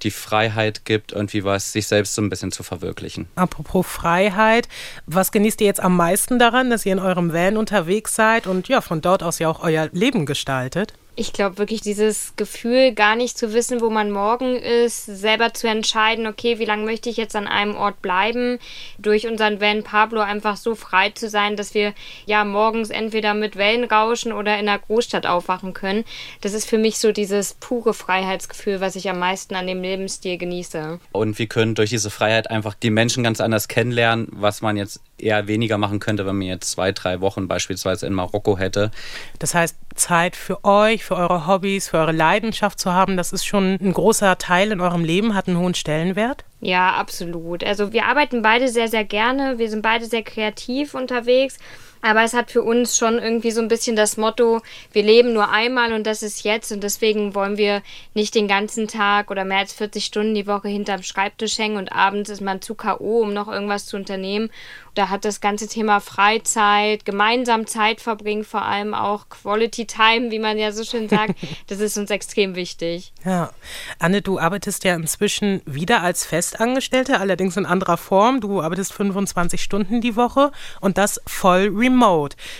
die 0.03 0.11
Freiheit 0.11 0.85
gibt, 0.85 1.11
irgendwie 1.11 1.43
was 1.43 1.71
sich 1.71 1.87
selbst 1.87 2.15
so 2.15 2.21
ein 2.21 2.29
bisschen 2.29 2.51
zu 2.51 2.63
verwirklichen. 2.63 3.27
Apropos 3.35 3.85
Freiheit, 3.85 4.67
was 5.05 5.31
genießt 5.31 5.61
ihr 5.61 5.67
jetzt 5.67 5.81
am 5.81 5.95
meisten 5.95 6.39
daran, 6.39 6.69
dass 6.69 6.85
ihr 6.85 6.93
in 6.93 6.99
eurem 6.99 7.33
Van 7.33 7.57
unterwegs 7.57 8.15
seid 8.15 8.47
und 8.47 8.67
ja, 8.67 8.81
von 8.81 9.01
dort 9.01 9.23
aus 9.23 9.39
ja 9.39 9.49
auch 9.49 9.61
euer 9.63 9.89
Leben 9.91 10.25
gestaltet? 10.25 10.93
Ich 11.15 11.33
glaube 11.33 11.57
wirklich 11.57 11.81
dieses 11.81 12.33
Gefühl, 12.37 12.93
gar 12.93 13.15
nicht 13.15 13.37
zu 13.37 13.53
wissen, 13.53 13.81
wo 13.81 13.89
man 13.89 14.09
morgen 14.09 14.55
ist, 14.55 15.05
selber 15.05 15.53
zu 15.53 15.67
entscheiden, 15.67 16.27
okay, 16.27 16.59
wie 16.59 16.65
lange 16.65 16.85
möchte 16.85 17.09
ich 17.09 17.17
jetzt 17.17 17.35
an 17.35 17.47
einem 17.47 17.75
Ort 17.75 18.01
bleiben, 18.01 18.57
durch 18.97 19.27
unseren 19.27 19.59
Van 19.59 19.83
Pablo 19.83 20.21
einfach 20.21 20.55
so 20.55 20.75
frei 20.75 21.09
zu 21.09 21.27
sein, 21.29 21.57
dass 21.57 21.73
wir 21.73 21.93
ja 22.25 22.45
morgens 22.45 22.89
entweder 22.89 23.33
mit 23.33 23.57
Wellen 23.57 23.83
rauschen 23.83 24.31
oder 24.31 24.57
in 24.57 24.69
einer 24.69 24.79
Großstadt 24.79 25.25
aufwachen 25.25 25.73
können. 25.73 26.05
Das 26.41 26.53
ist 26.53 26.69
für 26.69 26.77
mich 26.77 26.99
so 26.99 27.11
dieses 27.11 27.53
pure 27.55 27.93
Freiheitsgefühl, 27.93 28.79
was 28.79 28.95
ich 28.95 29.09
am 29.09 29.19
meisten 29.19 29.55
an 29.55 29.67
dem 29.67 29.81
Lebensstil 29.81 30.37
genieße. 30.37 30.99
Und 31.11 31.37
wir 31.37 31.47
können 31.47 31.75
durch 31.75 31.89
diese 31.89 32.09
Freiheit 32.09 32.49
einfach 32.49 32.75
die 32.75 32.91
Menschen 32.91 33.23
ganz 33.23 33.41
anders 33.41 33.67
kennenlernen, 33.67 34.27
was 34.31 34.61
man 34.61 34.77
jetzt 34.77 35.01
eher 35.17 35.47
weniger 35.47 35.77
machen 35.77 35.99
könnte, 35.99 36.25
wenn 36.25 36.37
man 36.37 36.47
jetzt 36.47 36.71
zwei, 36.71 36.91
drei 36.91 37.19
Wochen 37.21 37.47
beispielsweise 37.47 38.07
in 38.07 38.13
Marokko 38.13 38.57
hätte. 38.57 38.91
Das 39.39 39.53
heißt, 39.53 39.75
Zeit 39.95 40.35
für 40.35 40.63
euch, 40.63 41.03
für 41.03 41.15
eure 41.15 41.47
Hobbys, 41.47 41.89
für 41.89 41.97
eure 41.97 42.11
Leidenschaft 42.11 42.79
zu 42.79 42.93
haben, 42.93 43.17
das 43.17 43.33
ist 43.33 43.45
schon 43.45 43.77
ein 43.81 43.93
großer 43.93 44.37
Teil 44.37 44.71
in 44.71 44.81
eurem 44.81 45.03
Leben, 45.03 45.35
hat 45.35 45.47
einen 45.47 45.57
hohen 45.57 45.73
Stellenwert? 45.73 46.45
Ja, 46.61 46.93
absolut. 46.93 47.63
Also 47.63 47.93
wir 47.93 48.05
arbeiten 48.05 48.41
beide 48.41 48.67
sehr, 48.67 48.87
sehr 48.87 49.05
gerne. 49.05 49.57
Wir 49.59 49.69
sind 49.69 49.81
beide 49.81 50.05
sehr 50.05 50.23
kreativ 50.23 50.93
unterwegs. 50.93 51.57
Aber 52.01 52.23
es 52.23 52.33
hat 52.33 52.49
für 52.49 52.63
uns 52.63 52.97
schon 52.97 53.19
irgendwie 53.19 53.51
so 53.51 53.61
ein 53.61 53.67
bisschen 53.67 53.95
das 53.95 54.15
Motto, 54.15 54.61
wir 54.93 55.03
leben 55.03 55.33
nur 55.33 55.51
einmal 55.51 55.91
und 55.91 56.05
das 56.05 56.23
ist 56.23 56.43
jetzt 56.43 56.71
und 56.71 56.81
deswegen 56.81 57.35
wollen 57.35 57.57
wir 57.57 57.81
nicht 58.13 58.35
den 58.35 58.47
ganzen 58.47 58.87
Tag 58.87 59.29
oder 59.31 59.43
mehr 59.43 59.59
als 59.59 59.73
40 59.73 60.05
Stunden 60.05 60.33
die 60.33 60.47
Woche 60.47 60.69
hinterm 60.69 61.03
Schreibtisch 61.03 61.57
hängen 61.57 61.77
und 61.77 61.91
abends 61.91 62.29
ist 62.29 62.41
man 62.41 62.61
zu 62.61 62.75
K.O., 62.75 63.21
um 63.21 63.33
noch 63.33 63.49
irgendwas 63.49 63.85
zu 63.85 63.97
unternehmen. 63.97 64.49
Da 64.95 65.09
hat 65.09 65.23
das 65.23 65.39
ganze 65.39 65.67
Thema 65.67 65.99
Freizeit, 65.99 67.05
gemeinsam 67.05 67.67
Zeit 67.67 68.01
verbringen, 68.01 68.43
vor 68.43 68.63
allem 68.63 68.93
auch 68.93 69.29
Quality 69.29 69.85
Time, 69.85 70.31
wie 70.31 70.39
man 70.39 70.57
ja 70.57 70.71
so 70.71 70.83
schön 70.83 71.07
sagt, 71.07 71.35
das 71.67 71.79
ist 71.79 71.97
uns 71.97 72.09
extrem 72.09 72.55
wichtig. 72.55 73.13
Ja. 73.23 73.51
Anne, 73.99 74.21
du 74.21 74.39
arbeitest 74.39 74.83
ja 74.83 74.95
inzwischen 74.95 75.61
wieder 75.65 76.01
als 76.01 76.25
Festangestellte, 76.25 77.19
allerdings 77.19 77.55
in 77.55 77.65
anderer 77.65 77.97
Form. 77.97 78.41
Du 78.41 78.61
arbeitest 78.61 78.93
25 78.93 79.61
Stunden 79.61 80.01
die 80.01 80.15
Woche 80.15 80.51
und 80.81 80.97
das 80.97 81.21
voll 81.27 81.67
remote. 81.73 81.88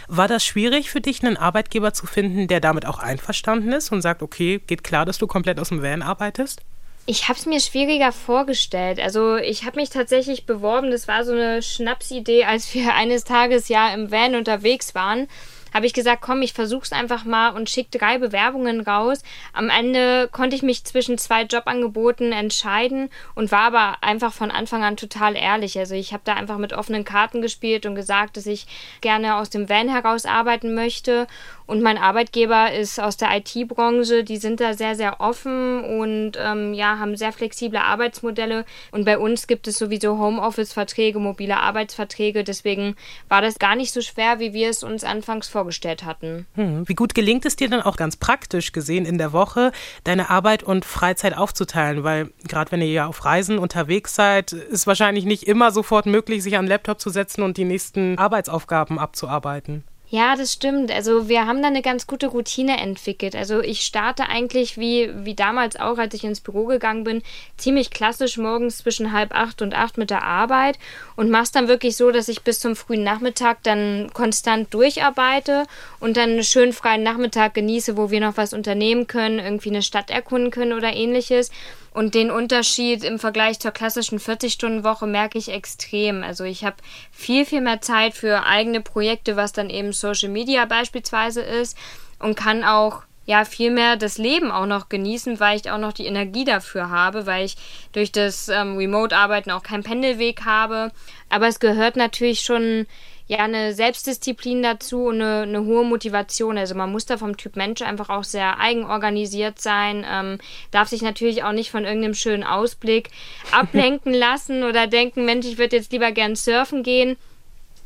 War 0.08 0.28
das 0.28 0.46
schwierig 0.46 0.90
für 0.90 1.02
dich, 1.02 1.24
einen 1.24 1.38
Arbeitgeber 1.38 1.94
zu 1.94 2.08
finden, 2.08 2.48
der 2.48 2.60
damit 2.60 2.86
auch 2.86 3.00
einverstanden 3.00 3.72
ist 3.72 3.92
und 3.92 4.02
sagt, 4.02 4.22
okay, 4.22 4.62
geht 4.66 4.84
klar, 4.84 5.06
dass 5.06 5.18
du 5.18 5.28
komplett 5.28 5.60
aus 5.60 5.70
dem 5.70 5.82
Van 5.82 6.02
arbeitest? 6.02 6.62
Ich 7.06 7.28
habe 7.28 7.40
es 7.40 7.48
mir 7.48 7.60
schwieriger 7.60 8.12
vorgestellt. 8.12 9.00
Also 9.00 9.38
ich 9.38 9.66
habe 9.66 9.80
mich 9.80 9.90
tatsächlich 9.90 10.46
beworben. 10.46 10.92
Das 10.92 11.08
war 11.08 11.26
so 11.26 11.32
eine 11.32 11.64
Schnapsidee, 11.64 12.46
als 12.46 12.72
wir 12.74 12.94
eines 12.96 13.24
Tages 13.24 13.68
ja 13.68 13.94
im 13.94 14.12
Van 14.12 14.36
unterwegs 14.36 14.94
waren 14.94 15.28
habe 15.74 15.86
ich 15.86 15.94
gesagt, 15.94 16.22
komm, 16.22 16.42
ich 16.42 16.54
versuch's 16.54 16.92
einfach 16.92 17.26
mal 17.26 17.50
und 17.50 17.70
schicke 17.70 17.98
drei 17.98 18.18
Bewerbungen 18.18 18.82
raus. 18.82 19.24
Am 19.54 19.70
Ende 19.70 20.30
konnte 20.32 20.56
ich 20.56 20.64
mich 20.64 20.84
zwischen 20.84 21.18
zwei 21.18 21.44
Jobangeboten 21.44 22.32
entscheiden 22.32 23.10
und 23.36 23.52
war 23.52 23.74
aber 23.74 23.98
einfach 24.02 24.34
von 24.34 24.52
Anfang 24.52 24.84
an 24.84 24.98
total 24.98 25.36
ehrlich. 25.36 25.78
Also 25.78 25.96
ich 25.96 26.14
habe 26.14 26.24
da 26.26 26.34
einfach 26.34 26.58
mit 26.58 26.74
offenen 26.74 27.04
Karten 27.04 27.42
gespielt 27.42 27.86
und 27.86 27.96
gesagt, 27.96 28.38
dass 28.38 28.46
ich 28.46 28.68
gerne 29.02 29.36
aus 29.36 29.50
dem 29.50 29.70
Van 29.70 29.90
heraus 29.90 30.26
arbeiten 30.26 30.74
möchte 30.74 31.28
und 31.70 31.84
mein 31.84 32.00
Arbeitgeber 32.00 32.74
ist 32.74 33.00
aus 33.00 33.16
der 33.16 33.30
IT-Branche, 33.38 34.24
die 34.24 34.38
sind 34.38 34.60
da 34.60 34.74
sehr, 34.74 34.96
sehr 34.96 35.22
offen 35.22 35.84
und 35.84 36.32
ähm, 36.36 36.74
ja, 36.74 36.98
haben 36.98 37.16
sehr 37.16 37.32
flexible 37.32 37.78
Arbeitsmodelle. 37.78 38.66
Und 38.92 39.06
bei 39.06 39.20
uns 39.20 39.46
gibt 39.46 39.68
es 39.68 39.78
sowieso 39.78 40.18
Homeoffice-Verträge, 40.18 41.20
mobile 41.20 41.58
Arbeitsverträge. 41.58 42.44
Deswegen 42.44 42.96
war 43.28 43.44
das 43.44 43.60
gar 43.60 43.76
nicht 43.76 43.94
so 43.94 44.02
schwer, 44.02 44.40
wie 44.40 44.52
wir 44.52 44.68
es 44.68 44.82
uns 44.82 45.04
anfangs 45.04 45.48
vorgestellt 45.60 46.06
hatten. 46.06 46.48
Hm. 46.56 46.88
Wie 46.88 46.96
gut 46.96 47.14
gelingt 47.14 47.46
es 47.46 47.58
dir 47.58 47.70
dann 47.70 47.82
auch 47.82 47.98
ganz 47.98 48.16
praktisch 48.16 48.72
gesehen 48.72 49.06
in 49.06 49.18
der 49.18 49.34
Woche, 49.34 49.74
deine 50.06 50.30
Arbeit 50.30 50.64
und 50.64 50.86
Freizeit 50.86 51.36
aufzuteilen? 51.36 52.06
Weil 52.06 52.30
gerade 52.48 52.72
wenn 52.72 52.82
ihr 52.82 52.88
ja 52.88 53.08
auf 53.08 53.26
Reisen 53.26 53.60
unterwegs 53.60 54.16
seid, 54.16 54.54
ist 54.54 54.88
wahrscheinlich 54.88 55.26
nicht 55.26 55.44
immer 55.44 55.72
sofort 55.72 56.06
möglich, 56.06 56.44
sich 56.44 56.56
an 56.56 56.66
den 56.66 56.70
Laptop 56.70 57.02
zu 57.02 57.10
setzen 57.10 57.44
und 57.44 57.58
die 57.58 57.66
nächsten 57.66 58.18
Arbeitsaufgaben 58.18 59.00
abzuarbeiten. 59.00 59.84
Ja, 60.12 60.36
das 60.36 60.54
stimmt. 60.54 60.92
Also 60.92 61.30
wir 61.30 61.46
haben 61.46 61.62
da 61.62 61.68
eine 61.68 61.84
ganz 61.84 62.08
gute 62.08 62.28
Routine 62.28 62.80
entwickelt. 62.80 63.36
Also 63.36 63.62
ich 63.62 63.82
starte 63.82 64.24
eigentlich 64.28 64.76
wie, 64.76 65.12
wie 65.24 65.36
damals 65.36 65.76
auch, 65.80 66.00
als 66.00 66.16
ich 66.16 66.24
ins 66.24 66.42
Büro 66.42 66.66
gegangen 66.66 67.04
bin, 67.04 67.22
ziemlich 67.58 67.92
klassisch 67.92 68.38
morgens 68.38 68.80
zwischen 68.80 69.12
halb 69.12 69.36
acht 69.36 69.62
und 69.62 69.76
acht 69.76 70.00
mit 70.00 70.10
der 70.10 70.24
Arbeit 70.24 70.80
und 71.16 71.30
mache 71.30 71.44
es 71.44 71.52
dann 71.52 71.68
wirklich 71.68 71.96
so, 71.96 72.10
dass 72.10 72.28
ich 72.28 72.42
bis 72.42 72.60
zum 72.60 72.76
frühen 72.76 73.04
Nachmittag 73.04 73.62
dann 73.62 74.10
konstant 74.12 74.74
durcharbeite 74.74 75.66
und 76.00 76.18
dann 76.18 76.32
einen 76.32 76.44
schönen 76.44 76.74
freien 76.74 77.04
Nachmittag 77.04 77.54
genieße, 77.54 77.96
wo 77.96 78.10
wir 78.10 78.20
noch 78.20 78.36
was 78.36 78.56
unternehmen 78.56 79.06
können, 79.06 79.38
irgendwie 79.38 79.70
eine 79.70 79.84
Stadt 79.84 80.10
erkunden 80.10 80.50
können 80.50 80.74
oder 80.74 80.92
ähnliches. 80.92 81.52
Und 82.00 82.16
den 82.16 82.32
Unterschied 82.32 83.04
im 83.04 83.20
Vergleich 83.20 83.60
zur 83.60 83.72
klassischen 83.72 84.20
40-Stunden-Woche 84.20 85.06
merke 85.06 85.38
ich 85.38 85.50
extrem. 85.50 86.24
Also 86.24 86.46
ich 86.46 86.64
habe 86.64 86.78
viel, 87.12 87.44
viel 87.46 87.60
mehr 87.60 87.82
Zeit 87.82 88.14
für 88.14 88.46
eigene 88.46 88.80
Projekte, 88.80 89.36
was 89.36 89.52
dann 89.52 89.70
eben 89.70 89.92
Social 89.92 90.30
Media 90.30 90.64
beispielsweise 90.64 91.42
ist 91.42 91.78
und 92.18 92.38
kann 92.38 92.64
auch 92.64 93.04
ja 93.26 93.44
viel 93.44 93.70
mehr 93.70 93.98
das 93.98 94.18
Leben 94.18 94.50
auch 94.50 94.66
noch 94.66 94.88
genießen, 94.88 95.42
weil 95.42 95.58
ich 95.58 95.72
auch 95.72 95.78
noch 95.78 95.92
die 95.92 96.06
Energie 96.06 96.46
dafür 96.46 96.90
habe, 96.90 97.26
weil 97.26 97.44
ich 97.44 97.58
durch 97.92 98.14
das 98.14 98.48
ähm, 98.48 98.78
Remote-Arbeiten 98.78 99.52
auch 99.52 99.62
keinen 99.62 99.84
Pendelweg 99.84 100.46
habe. 100.46 100.94
Aber 101.28 101.50
es 101.50 101.60
gehört 101.60 101.98
natürlich 101.98 102.40
schon 102.40 102.88
ja 103.30 103.38
eine 103.38 103.74
Selbstdisziplin 103.76 104.64
dazu 104.64 105.06
und 105.06 105.22
eine, 105.22 105.44
eine, 105.44 105.64
hohe 105.64 105.86
Motivation. 105.86 106.58
Also 106.58 106.74
man 106.74 106.92
muss 106.92 107.06
da 107.06 107.18
vom 107.18 107.38
Typ 107.38 107.56
Mensch 107.56 107.84
einfach 107.84 108.10
auch 108.10 108.24
sehr 108.24 108.60
eigenorganisiert 108.60 109.62
sein, 109.62 110.04
ähm, 110.10 110.40
darf 110.72 110.90
sich 110.90 111.04
natürlich 111.04 111.44
auch 111.44 111.52
nicht 111.52 111.70
von 111.70 111.86
irgendeinem 111.86 112.16
schönen 112.16 112.44
Ausblick 112.44 113.12
ablenken 113.52 114.14
lassen 114.16 114.64
oder 114.64 114.88
denken, 114.88 115.26
Mensch, 115.26 115.46
ich 115.46 115.60
würde 115.60 115.78
jetzt 115.78 115.92
lieber 115.92 116.12
gern 116.12 116.36
surfen 116.36 116.82
gehen 116.82 117.18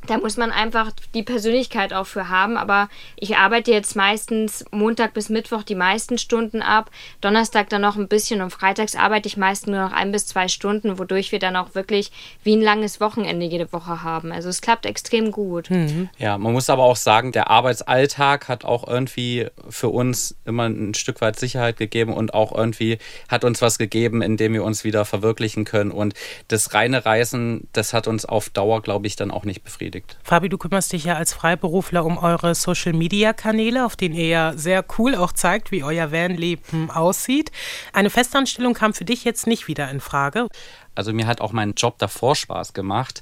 da 0.07 0.17
muss 0.17 0.37
man 0.37 0.51
einfach 0.51 0.91
die 1.13 1.23
Persönlichkeit 1.23 1.93
auch 1.93 2.05
für 2.05 2.29
haben. 2.29 2.57
Aber 2.57 2.89
ich 3.15 3.37
arbeite 3.37 3.71
jetzt 3.71 3.95
meistens 3.95 4.65
Montag 4.71 5.13
bis 5.13 5.29
Mittwoch 5.29 5.63
die 5.63 5.75
meisten 5.75 6.17
Stunden 6.17 6.61
ab, 6.61 6.91
Donnerstag 7.21 7.69
dann 7.69 7.81
noch 7.81 7.95
ein 7.95 8.07
bisschen 8.07 8.41
und 8.41 8.51
freitags 8.51 8.95
arbeite 8.95 9.27
ich 9.27 9.37
meistens 9.37 9.71
nur 9.71 9.81
noch 9.81 9.93
ein 9.93 10.11
bis 10.11 10.27
zwei 10.27 10.47
Stunden, 10.47 10.99
wodurch 10.99 11.31
wir 11.31 11.39
dann 11.39 11.55
auch 11.55 11.75
wirklich 11.75 12.11
wie 12.43 12.55
ein 12.55 12.61
langes 12.61 12.99
Wochenende 12.99 13.45
jede 13.45 13.71
Woche 13.71 14.03
haben. 14.03 14.31
Also 14.31 14.49
es 14.49 14.61
klappt 14.61 14.85
extrem 14.85 15.31
gut. 15.31 15.69
Mhm. 15.69 16.09
Ja, 16.17 16.37
man 16.37 16.53
muss 16.53 16.69
aber 16.69 16.83
auch 16.83 16.95
sagen, 16.95 17.31
der 17.31 17.49
Arbeitsalltag 17.49 18.47
hat 18.47 18.65
auch 18.65 18.87
irgendwie 18.87 19.47
für 19.69 19.89
uns 19.89 20.35
immer 20.45 20.67
ein 20.67 20.93
Stück 20.93 21.21
weit 21.21 21.39
Sicherheit 21.39 21.77
gegeben 21.77 22.13
und 22.13 22.33
auch 22.33 22.53
irgendwie 22.53 22.97
hat 23.29 23.43
uns 23.43 23.61
was 23.61 23.77
gegeben, 23.77 24.21
in 24.21 24.37
dem 24.37 24.53
wir 24.53 24.63
uns 24.63 24.83
wieder 24.83 25.05
verwirklichen 25.05 25.65
können. 25.65 25.91
Und 25.91 26.13
das 26.47 26.73
reine 26.73 27.05
Reisen, 27.05 27.67
das 27.73 27.93
hat 27.93 28.07
uns 28.07 28.25
auf 28.25 28.49
Dauer, 28.49 28.81
glaube 28.81 29.07
ich, 29.07 29.15
dann 29.15 29.31
auch 29.31 29.45
nicht 29.45 29.63
befriedigt 29.63 29.92
erledigt. 29.93 30.17
Fabi, 30.23 30.49
du 30.49 30.57
kümmerst 30.57 30.91
dich 30.93 31.05
ja 31.05 31.15
als 31.15 31.33
Freiberufler 31.33 32.05
um 32.05 32.17
eure 32.17 32.55
Social-Media-Kanäle, 32.55 33.85
auf 33.85 33.95
denen 33.95 34.15
ihr 34.15 34.27
ja 34.27 34.53
sehr 34.55 34.83
cool 34.97 35.15
auch 35.15 35.31
zeigt, 35.31 35.71
wie 35.71 35.83
euer 35.83 36.11
Van-Leben 36.11 36.91
aussieht. 36.91 37.51
Eine 37.93 38.09
Festanstellung 38.09 38.73
kam 38.73 38.93
für 38.93 39.05
dich 39.05 39.23
jetzt 39.23 39.47
nicht 39.47 39.67
wieder 39.67 39.89
in 39.89 39.99
Frage. 39.99 40.47
Also 40.95 41.13
mir 41.13 41.27
hat 41.27 41.41
auch 41.41 41.53
mein 41.53 41.73
Job 41.73 41.97
davor 41.97 42.35
Spaß 42.35 42.73
gemacht. 42.73 43.21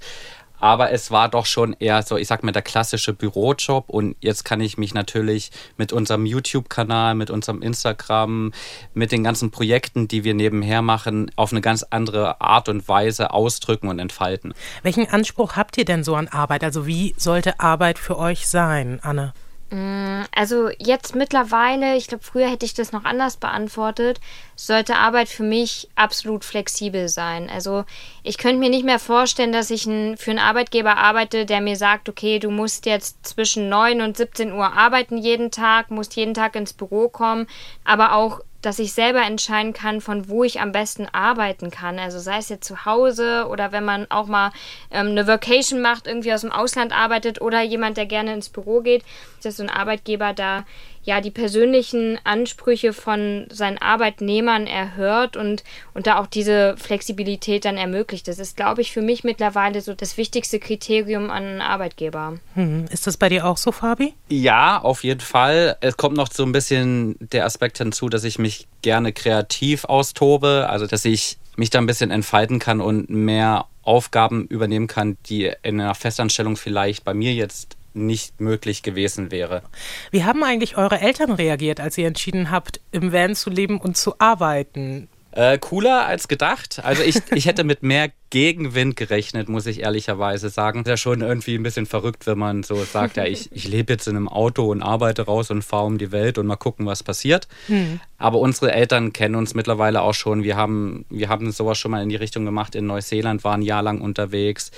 Aber 0.61 0.91
es 0.91 1.11
war 1.11 1.27
doch 1.27 1.45
schon 1.45 1.75
eher 1.79 2.03
so, 2.03 2.15
ich 2.17 2.27
sag 2.27 2.43
mal, 2.43 2.51
der 2.51 2.61
klassische 2.61 3.13
Bürojob. 3.13 3.89
Und 3.89 4.15
jetzt 4.21 4.45
kann 4.45 4.61
ich 4.61 4.77
mich 4.77 4.93
natürlich 4.93 5.51
mit 5.75 5.91
unserem 5.91 6.25
YouTube-Kanal, 6.25 7.15
mit 7.15 7.31
unserem 7.31 7.61
Instagram, 7.61 8.53
mit 8.93 9.11
den 9.11 9.23
ganzen 9.23 9.51
Projekten, 9.51 10.07
die 10.07 10.23
wir 10.23 10.35
nebenher 10.35 10.81
machen, 10.81 11.31
auf 11.35 11.51
eine 11.51 11.61
ganz 11.61 11.83
andere 11.89 12.39
Art 12.39 12.69
und 12.69 12.87
Weise 12.87 13.31
ausdrücken 13.31 13.87
und 13.87 13.99
entfalten. 13.99 14.53
Welchen 14.83 15.09
Anspruch 15.09 15.55
habt 15.55 15.77
ihr 15.77 15.85
denn 15.85 16.03
so 16.03 16.15
an 16.15 16.27
Arbeit? 16.27 16.63
Also 16.63 16.85
wie 16.85 17.15
sollte 17.17 17.59
Arbeit 17.59 17.97
für 17.97 18.17
euch 18.17 18.47
sein, 18.47 18.99
Anne? 19.01 19.33
Mm, 19.71 20.23
also 20.35 20.69
jetzt 20.79 21.15
mittlerweile, 21.15 21.95
ich 21.95 22.07
glaube, 22.07 22.25
früher 22.25 22.49
hätte 22.49 22.65
ich 22.65 22.73
das 22.73 22.91
noch 22.91 23.05
anders 23.05 23.37
beantwortet, 23.37 24.19
sollte 24.57 24.97
Arbeit 24.97 25.29
für 25.29 25.43
mich 25.43 25.87
absolut 25.95 26.43
flexibel 26.43 27.07
sein. 27.07 27.49
Also 27.49 27.85
ich 28.21 28.37
könnte 28.37 28.59
mir 28.59 28.69
nicht 28.69 28.83
mehr 28.83 28.99
vorstellen, 28.99 29.53
dass 29.53 29.69
ich 29.69 29.85
ein, 29.85 30.17
für 30.17 30.31
einen 30.31 30.39
Arbeitgeber 30.39 30.97
arbeite, 30.97 31.45
der 31.45 31.61
mir 31.61 31.77
sagt, 31.77 32.09
okay, 32.09 32.37
du 32.37 32.51
musst 32.51 32.85
jetzt 32.85 33.25
zwischen 33.25 33.69
9 33.69 34.01
und 34.01 34.17
17 34.17 34.51
Uhr 34.51 34.73
arbeiten 34.73 35.17
jeden 35.17 35.51
Tag, 35.51 35.89
musst 35.89 36.17
jeden 36.17 36.33
Tag 36.33 36.57
ins 36.57 36.73
Büro 36.73 37.07
kommen, 37.07 37.47
aber 37.85 38.13
auch 38.13 38.41
dass 38.61 38.79
ich 38.79 38.93
selber 38.93 39.21
entscheiden 39.23 39.73
kann, 39.73 40.01
von 40.01 40.29
wo 40.29 40.43
ich 40.43 40.61
am 40.61 40.71
besten 40.71 41.07
arbeiten 41.11 41.71
kann. 41.71 41.99
Also 41.99 42.19
sei 42.19 42.37
es 42.37 42.49
jetzt 42.49 42.67
zu 42.67 42.85
Hause 42.85 43.47
oder 43.49 43.71
wenn 43.71 43.85
man 43.85 44.07
auch 44.09 44.27
mal 44.27 44.51
ähm, 44.91 45.07
eine 45.07 45.27
Vacation 45.27 45.81
macht, 45.81 46.07
irgendwie 46.07 46.33
aus 46.33 46.41
dem 46.41 46.51
Ausland 46.51 46.95
arbeitet 46.95 47.41
oder 47.41 47.61
jemand, 47.61 47.97
der 47.97 48.05
gerne 48.05 48.33
ins 48.33 48.49
Büro 48.49 48.81
geht, 48.81 49.03
dass 49.43 49.57
so 49.57 49.63
ein 49.63 49.69
Arbeitgeber 49.69 50.33
da 50.33 50.65
ja 51.03 51.21
die 51.21 51.31
persönlichen 51.31 52.19
Ansprüche 52.23 52.93
von 52.93 53.47
seinen 53.49 53.77
Arbeitnehmern 53.77 54.67
erhört 54.67 55.35
und, 55.35 55.63
und 55.93 56.07
da 56.07 56.19
auch 56.19 56.27
diese 56.27 56.75
Flexibilität 56.77 57.65
dann 57.65 57.77
ermöglicht. 57.77 58.27
Das 58.27 58.39
ist, 58.39 58.55
glaube 58.55 58.81
ich, 58.81 58.91
für 58.91 59.01
mich 59.01 59.23
mittlerweile 59.23 59.81
so 59.81 59.93
das 59.93 60.17
wichtigste 60.17 60.59
Kriterium 60.59 61.29
an 61.29 61.43
einen 61.43 61.61
Arbeitgeber. 61.61 62.37
Hm. 62.53 62.85
Ist 62.91 63.07
das 63.07 63.17
bei 63.17 63.29
dir 63.29 63.45
auch 63.45 63.57
so, 63.57 63.71
Fabi? 63.71 64.13
Ja, 64.29 64.79
auf 64.79 65.03
jeden 65.03 65.21
Fall. 65.21 65.77
Es 65.81 65.97
kommt 65.97 66.17
noch 66.17 66.31
so 66.31 66.43
ein 66.43 66.51
bisschen 66.51 67.15
der 67.19 67.45
Aspekt 67.45 67.79
hinzu, 67.79 68.09
dass 68.09 68.23
ich 68.23 68.37
mich 68.37 68.67
gerne 68.81 69.13
kreativ 69.13 69.85
austobe, 69.85 70.67
also 70.69 70.85
dass 70.85 71.05
ich 71.05 71.37
mich 71.55 71.69
da 71.69 71.79
ein 71.79 71.87
bisschen 71.87 72.11
entfalten 72.11 72.59
kann 72.59 72.79
und 72.79 73.09
mehr 73.09 73.65
Aufgaben 73.83 74.45
übernehmen 74.45 74.87
kann, 74.87 75.17
die 75.25 75.51
in 75.63 75.81
einer 75.81 75.95
Festanstellung 75.95 76.55
vielleicht 76.55 77.03
bei 77.03 77.13
mir 77.13 77.33
jetzt 77.33 77.77
nicht 77.93 78.39
möglich 78.39 78.83
gewesen 78.83 79.31
wäre. 79.31 79.63
Wie 80.11 80.23
haben 80.23 80.43
eigentlich 80.43 80.77
eure 80.77 80.99
Eltern 80.99 81.31
reagiert, 81.31 81.79
als 81.79 81.97
ihr 81.97 82.07
entschieden 82.07 82.51
habt, 82.51 82.81
im 82.91 83.11
Van 83.11 83.35
zu 83.35 83.49
leben 83.49 83.79
und 83.79 83.97
zu 83.97 84.15
arbeiten? 84.19 85.09
Äh, 85.31 85.57
cooler 85.59 86.05
als 86.05 86.27
gedacht. 86.27 86.81
Also 86.83 87.03
ich, 87.03 87.21
ich 87.33 87.45
hätte 87.45 87.63
mit 87.63 87.83
mehr 87.83 88.11
Gegenwind 88.31 88.95
gerechnet, 88.95 89.49
muss 89.49 89.65
ich 89.65 89.81
ehrlicherweise 89.81 90.49
sagen. 90.49 90.79
Ist 90.79 90.87
ja 90.87 90.97
schon 90.97 91.21
irgendwie 91.21 91.55
ein 91.55 91.63
bisschen 91.63 91.85
verrückt, 91.85 92.25
wenn 92.25 92.39
man 92.39 92.63
so 92.63 92.83
sagt, 92.83 93.17
ja, 93.17 93.25
ich, 93.25 93.51
ich 93.53 93.67
lebe 93.67 93.93
jetzt 93.93 94.07
in 94.07 94.15
einem 94.15 94.29
Auto 94.29 94.71
und 94.71 94.81
arbeite 94.81 95.23
raus 95.23 95.51
und 95.51 95.61
fahre 95.61 95.85
um 95.85 95.97
die 95.97 96.11
Welt 96.11 96.37
und 96.37 96.47
mal 96.47 96.55
gucken, 96.55 96.85
was 96.85 97.03
passiert. 97.03 97.47
Hm. 97.67 97.99
Aber 98.17 98.39
unsere 98.39 98.71
Eltern 98.71 99.13
kennen 99.13 99.35
uns 99.35 99.53
mittlerweile 99.53 100.01
auch 100.01 100.13
schon. 100.13 100.43
Wir 100.43 100.55
haben, 100.55 101.05
wir 101.09 101.27
haben 101.27 101.51
sowas 101.51 101.77
schon 101.77 101.91
mal 101.91 102.01
in 102.01 102.09
die 102.09 102.15
Richtung 102.15 102.45
gemacht. 102.45 102.73
In 102.73 102.87
Neuseeland 102.87 103.43
waren 103.43 103.61
ein 103.61 103.63
Jahr 103.63 103.83
lang 103.83 103.99
unterwegs. 103.99 104.71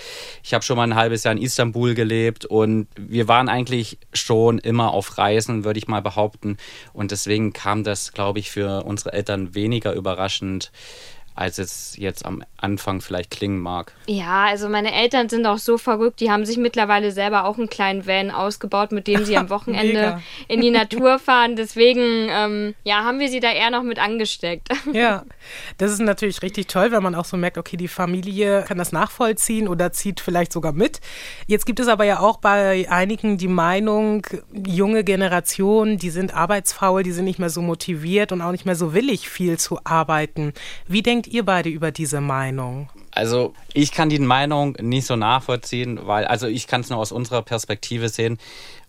Ich 0.43 0.53
habe 0.53 0.63
schon 0.63 0.77
mal 0.77 0.83
ein 0.83 0.95
halbes 0.95 1.23
Jahr 1.23 1.33
in 1.33 1.41
Istanbul 1.41 1.93
gelebt 1.93 2.45
und 2.45 2.87
wir 2.97 3.27
waren 3.27 3.49
eigentlich 3.49 3.99
schon 4.13 4.57
immer 4.57 4.91
auf 4.91 5.17
Reisen, 5.17 5.63
würde 5.63 5.77
ich 5.77 5.87
mal 5.87 6.01
behaupten. 6.01 6.57
Und 6.91 7.11
deswegen 7.11 7.53
kam 7.53 7.83
das, 7.83 8.13
glaube 8.13 8.39
ich, 8.39 8.49
für 8.49 8.83
unsere 8.83 9.13
Eltern 9.13 9.53
weniger 9.53 9.93
überraschend 9.93 10.71
als 11.35 11.57
es 11.57 11.95
jetzt 11.97 12.25
am 12.25 12.43
Anfang 12.57 13.01
vielleicht 13.01 13.31
klingen 13.31 13.59
mag. 13.59 13.93
Ja, 14.07 14.45
also 14.45 14.69
meine 14.69 14.93
Eltern 14.93 15.29
sind 15.29 15.45
auch 15.45 15.57
so 15.57 15.77
verrückt, 15.77 16.19
die 16.19 16.31
haben 16.31 16.45
sich 16.45 16.57
mittlerweile 16.57 17.11
selber 17.11 17.45
auch 17.45 17.57
einen 17.57 17.69
kleinen 17.69 18.05
Van 18.05 18.31
ausgebaut, 18.31 18.91
mit 18.91 19.07
dem 19.07 19.25
sie 19.25 19.37
am 19.37 19.49
Wochenende 19.49 20.21
in 20.47 20.61
die 20.61 20.69
Natur 20.69 21.19
fahren. 21.19 21.55
Deswegen, 21.55 22.27
ähm, 22.29 22.75
ja, 22.83 23.03
haben 23.03 23.19
wir 23.19 23.29
sie 23.29 23.39
da 23.39 23.51
eher 23.51 23.71
noch 23.71 23.83
mit 23.83 23.99
angesteckt. 23.99 24.69
Ja, 24.93 25.23
das 25.79 25.91
ist 25.91 25.99
natürlich 25.99 26.41
richtig 26.43 26.67
toll, 26.67 26.91
wenn 26.91 27.01
man 27.01 27.15
auch 27.15 27.25
so 27.25 27.35
merkt, 27.35 27.57
okay, 27.57 27.77
die 27.77 27.87
Familie 27.87 28.63
kann 28.67 28.77
das 28.77 28.91
nachvollziehen 28.91 29.67
oder 29.67 29.91
zieht 29.91 30.19
vielleicht 30.19 30.53
sogar 30.53 30.71
mit. 30.71 31.01
Jetzt 31.47 31.65
gibt 31.65 31.79
es 31.79 31.87
aber 31.87 32.03
ja 32.03 32.19
auch 32.19 32.37
bei 32.37 32.87
einigen 32.89 33.37
die 33.37 33.47
Meinung, 33.47 34.25
junge 34.67 35.03
Generation, 35.03 35.97
die 35.97 36.11
sind 36.11 36.33
arbeitsfaul, 36.35 37.01
die 37.01 37.11
sind 37.11 37.25
nicht 37.25 37.39
mehr 37.39 37.49
so 37.49 37.61
motiviert 37.61 38.31
und 38.31 38.41
auch 38.41 38.51
nicht 38.51 38.65
mehr 38.65 38.75
so 38.75 38.93
willig, 38.93 39.29
viel 39.29 39.57
zu 39.57 39.79
arbeiten. 39.83 40.53
Wie 40.87 41.01
denkt 41.01 41.22
denkt 41.23 41.33
ihr 41.33 41.45
beide 41.45 41.69
über 41.69 41.91
diese 41.91 42.19
Meinung? 42.19 42.89
Also 43.11 43.53
ich 43.73 43.91
kann 43.91 44.09
die 44.09 44.19
Meinung 44.19 44.75
nicht 44.81 45.05
so 45.05 45.15
nachvollziehen, 45.15 45.99
weil, 46.03 46.25
also 46.25 46.47
ich 46.47 46.67
kann 46.67 46.81
es 46.81 46.89
nur 46.89 46.99
aus 46.99 47.11
unserer 47.11 47.41
Perspektive 47.41 48.09
sehen 48.09 48.37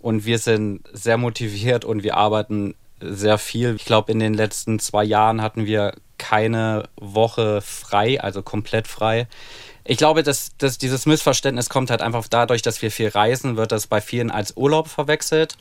und 0.00 0.24
wir 0.24 0.38
sind 0.38 0.80
sehr 0.92 1.16
motiviert 1.16 1.84
und 1.84 2.02
wir 2.02 2.16
arbeiten 2.16 2.74
sehr 3.00 3.38
viel. 3.38 3.76
Ich 3.76 3.84
glaube, 3.84 4.10
in 4.10 4.18
den 4.18 4.34
letzten 4.34 4.78
zwei 4.80 5.04
Jahren 5.04 5.42
hatten 5.42 5.66
wir 5.66 5.94
keine 6.18 6.88
Woche 6.96 7.60
frei, 7.60 8.20
also 8.20 8.42
komplett 8.42 8.88
frei. 8.88 9.28
Ich 9.84 9.98
glaube, 9.98 10.22
dass, 10.22 10.56
dass 10.56 10.78
dieses 10.78 11.06
Missverständnis 11.06 11.68
kommt 11.68 11.90
halt 11.90 12.02
einfach 12.02 12.26
dadurch, 12.28 12.62
dass 12.62 12.82
wir 12.82 12.90
viel 12.90 13.08
reisen, 13.08 13.56
wird 13.56 13.70
das 13.70 13.86
bei 13.86 14.00
vielen 14.00 14.30
als 14.30 14.56
Urlaub 14.56 14.88
verwechselt. 14.88 15.56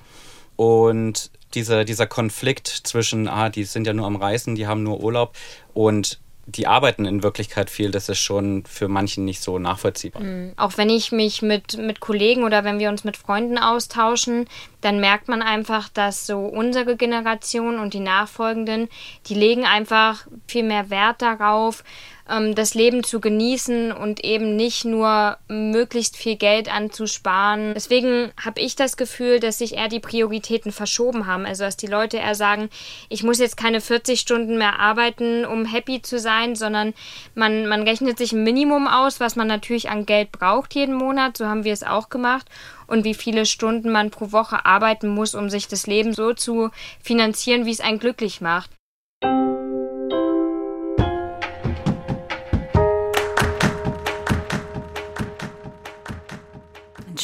Und 0.55 1.29
dieser, 1.53 1.83
dieser 1.83 2.07
Konflikt 2.07 2.67
zwischen, 2.67 3.27
ah, 3.27 3.49
die 3.49 3.63
sind 3.65 3.85
ja 3.85 3.93
nur 3.93 4.07
am 4.07 4.15
Reisen, 4.15 4.55
die 4.55 4.65
haben 4.65 4.83
nur 4.83 5.01
Urlaub 5.01 5.35
und 5.73 6.19
die 6.45 6.67
arbeiten 6.67 7.05
in 7.05 7.23
Wirklichkeit 7.23 7.69
viel, 7.69 7.91
das 7.91 8.09
ist 8.09 8.19
schon 8.19 8.65
für 8.65 8.89
manchen 8.89 9.23
nicht 9.23 9.41
so 9.41 9.59
nachvollziehbar. 9.59 10.21
Mhm. 10.21 10.53
Auch 10.57 10.77
wenn 10.77 10.89
ich 10.89 11.11
mich 11.11 11.41
mit, 11.41 11.77
mit 11.77 12.01
Kollegen 12.01 12.43
oder 12.43 12.63
wenn 12.65 12.79
wir 12.79 12.89
uns 12.89 13.05
mit 13.05 13.15
Freunden 13.15 13.57
austauschen, 13.57 14.47
dann 14.81 14.99
merkt 14.99 15.29
man 15.29 15.41
einfach, 15.41 15.87
dass 15.87 16.27
so 16.27 16.39
unsere 16.39 16.97
Generation 16.97 17.79
und 17.79 17.93
die 17.93 18.01
nachfolgenden, 18.01 18.89
die 19.27 19.35
legen 19.35 19.65
einfach 19.65 20.27
viel 20.45 20.63
mehr 20.63 20.89
Wert 20.89 21.21
darauf, 21.21 21.83
ähm, 22.29 22.55
das 22.55 22.73
Leben 22.73 23.03
zu 23.03 23.19
genießen 23.19 23.91
und 23.91 24.23
eben 24.23 24.55
nicht 24.55 24.85
nur 24.85 25.37
möglichst 25.47 26.15
viel 26.15 26.35
Geld 26.35 26.73
anzusparen. 26.73 27.73
Deswegen 27.73 28.31
habe 28.43 28.61
ich 28.61 28.75
das 28.75 28.97
Gefühl, 28.97 29.39
dass 29.39 29.57
sich 29.57 29.75
eher 29.75 29.89
die 29.89 29.99
Prioritäten 29.99 30.71
verschoben 30.71 31.27
haben. 31.27 31.45
Also 31.45 31.63
dass 31.63 31.77
die 31.77 31.87
Leute 31.87 32.17
eher 32.17 32.35
sagen, 32.35 32.69
ich 33.09 33.23
muss 33.23 33.39
jetzt 33.39 33.57
keine 33.57 33.81
40 33.81 34.19
Stunden 34.19 34.57
mehr 34.57 34.79
arbeiten, 34.79 35.45
um 35.45 35.65
happy 35.65 36.01
zu 36.01 36.19
sein, 36.19 36.55
sondern 36.55 36.93
man, 37.35 37.67
man 37.67 37.83
rechnet 37.83 38.17
sich 38.17 38.31
ein 38.31 38.43
Minimum 38.43 38.87
aus, 38.87 39.19
was 39.19 39.35
man 39.35 39.47
natürlich 39.47 39.89
an 39.89 40.05
Geld 40.05 40.31
braucht 40.31 40.75
jeden 40.75 40.95
Monat. 40.95 41.37
So 41.37 41.47
haben 41.47 41.63
wir 41.63 41.73
es 41.73 41.83
auch 41.83 42.09
gemacht 42.09 42.47
und 42.87 43.03
wie 43.03 43.13
viele 43.13 43.45
Stunden 43.45 43.91
man 43.91 44.11
pro 44.11 44.31
Woche 44.31 44.65
arbeiten 44.65 45.09
muss, 45.09 45.35
um 45.35 45.49
sich 45.49 45.67
das 45.67 45.87
Leben 45.87 46.13
so 46.13 46.33
zu 46.33 46.69
finanzieren, 47.01 47.65
wie 47.65 47.71
es 47.71 47.81
einen 47.81 47.99
glücklich 47.99 48.41
macht. 48.41 48.69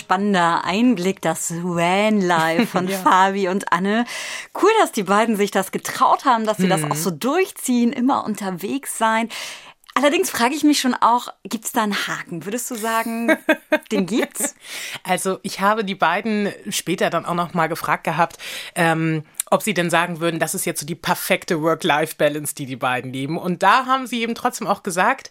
Spannender 0.10 0.66
Einblick, 0.66 1.22
das 1.22 1.54
Van-Life 1.63 2.66
von 2.66 2.88
ja. 2.88 2.98
Fabi 2.98 3.48
und 3.48 3.72
Anne. 3.72 4.06
Cool, 4.60 4.72
dass 4.80 4.92
die 4.92 5.04
beiden 5.04 5.36
sich 5.36 5.51
das 5.51 5.72
getraut 5.72 6.25
haben, 6.25 6.48
dass 6.48 6.58
sie 6.58 6.66
mhm. 6.66 6.70
das 6.70 6.84
auch 6.86 6.96
so 6.96 7.12
durchziehen, 7.12 7.94
immer 7.94 8.25
unterwegs 8.25 8.98
sein. 8.98 9.30
Allerdings 9.94 10.32
frage 10.32 10.56
ich 10.56 10.63
mich 10.63 10.80
schon 10.80 10.96
auch, 10.96 11.28
gibt 11.44 11.66
es 11.66 11.74
da 11.74 11.84
einen 11.84 12.08
Haken? 12.08 12.46
Würdest 12.46 12.72
du 12.72 12.75
sagen, 12.75 13.38
den 13.92 14.08
gibt's? 14.08 14.56
Also 15.04 15.38
ich 15.44 15.62
habe 15.62 15.86
die 15.86 15.94
beiden 15.94 16.51
später 16.72 17.12
dann 17.12 17.25
auch 17.28 17.36
noch 17.36 17.54
mal 17.54 17.68
gefragt 17.68 18.04
gehabt, 18.06 18.39
ähm, 18.74 19.25
ob 19.51 19.62
sie 19.62 19.75
denn 19.75 19.92
sagen 19.92 20.20
würden, 20.20 20.39
das 20.39 20.56
ist 20.56 20.66
jetzt 20.66 20.80
so 20.80 20.88
die 20.88 20.96
perfekte 20.96 21.62
Work-Life-Balance, 21.62 22.56
die 22.56 22.66
die 22.66 22.78
beiden 22.78 23.13
leben. 23.13 23.38
Und 23.38 23.62
da 23.62 23.86
haben 23.86 24.08
sie 24.08 24.24
eben 24.24 24.34
trotzdem 24.34 24.66
auch 24.66 24.82
gesagt, 24.82 25.30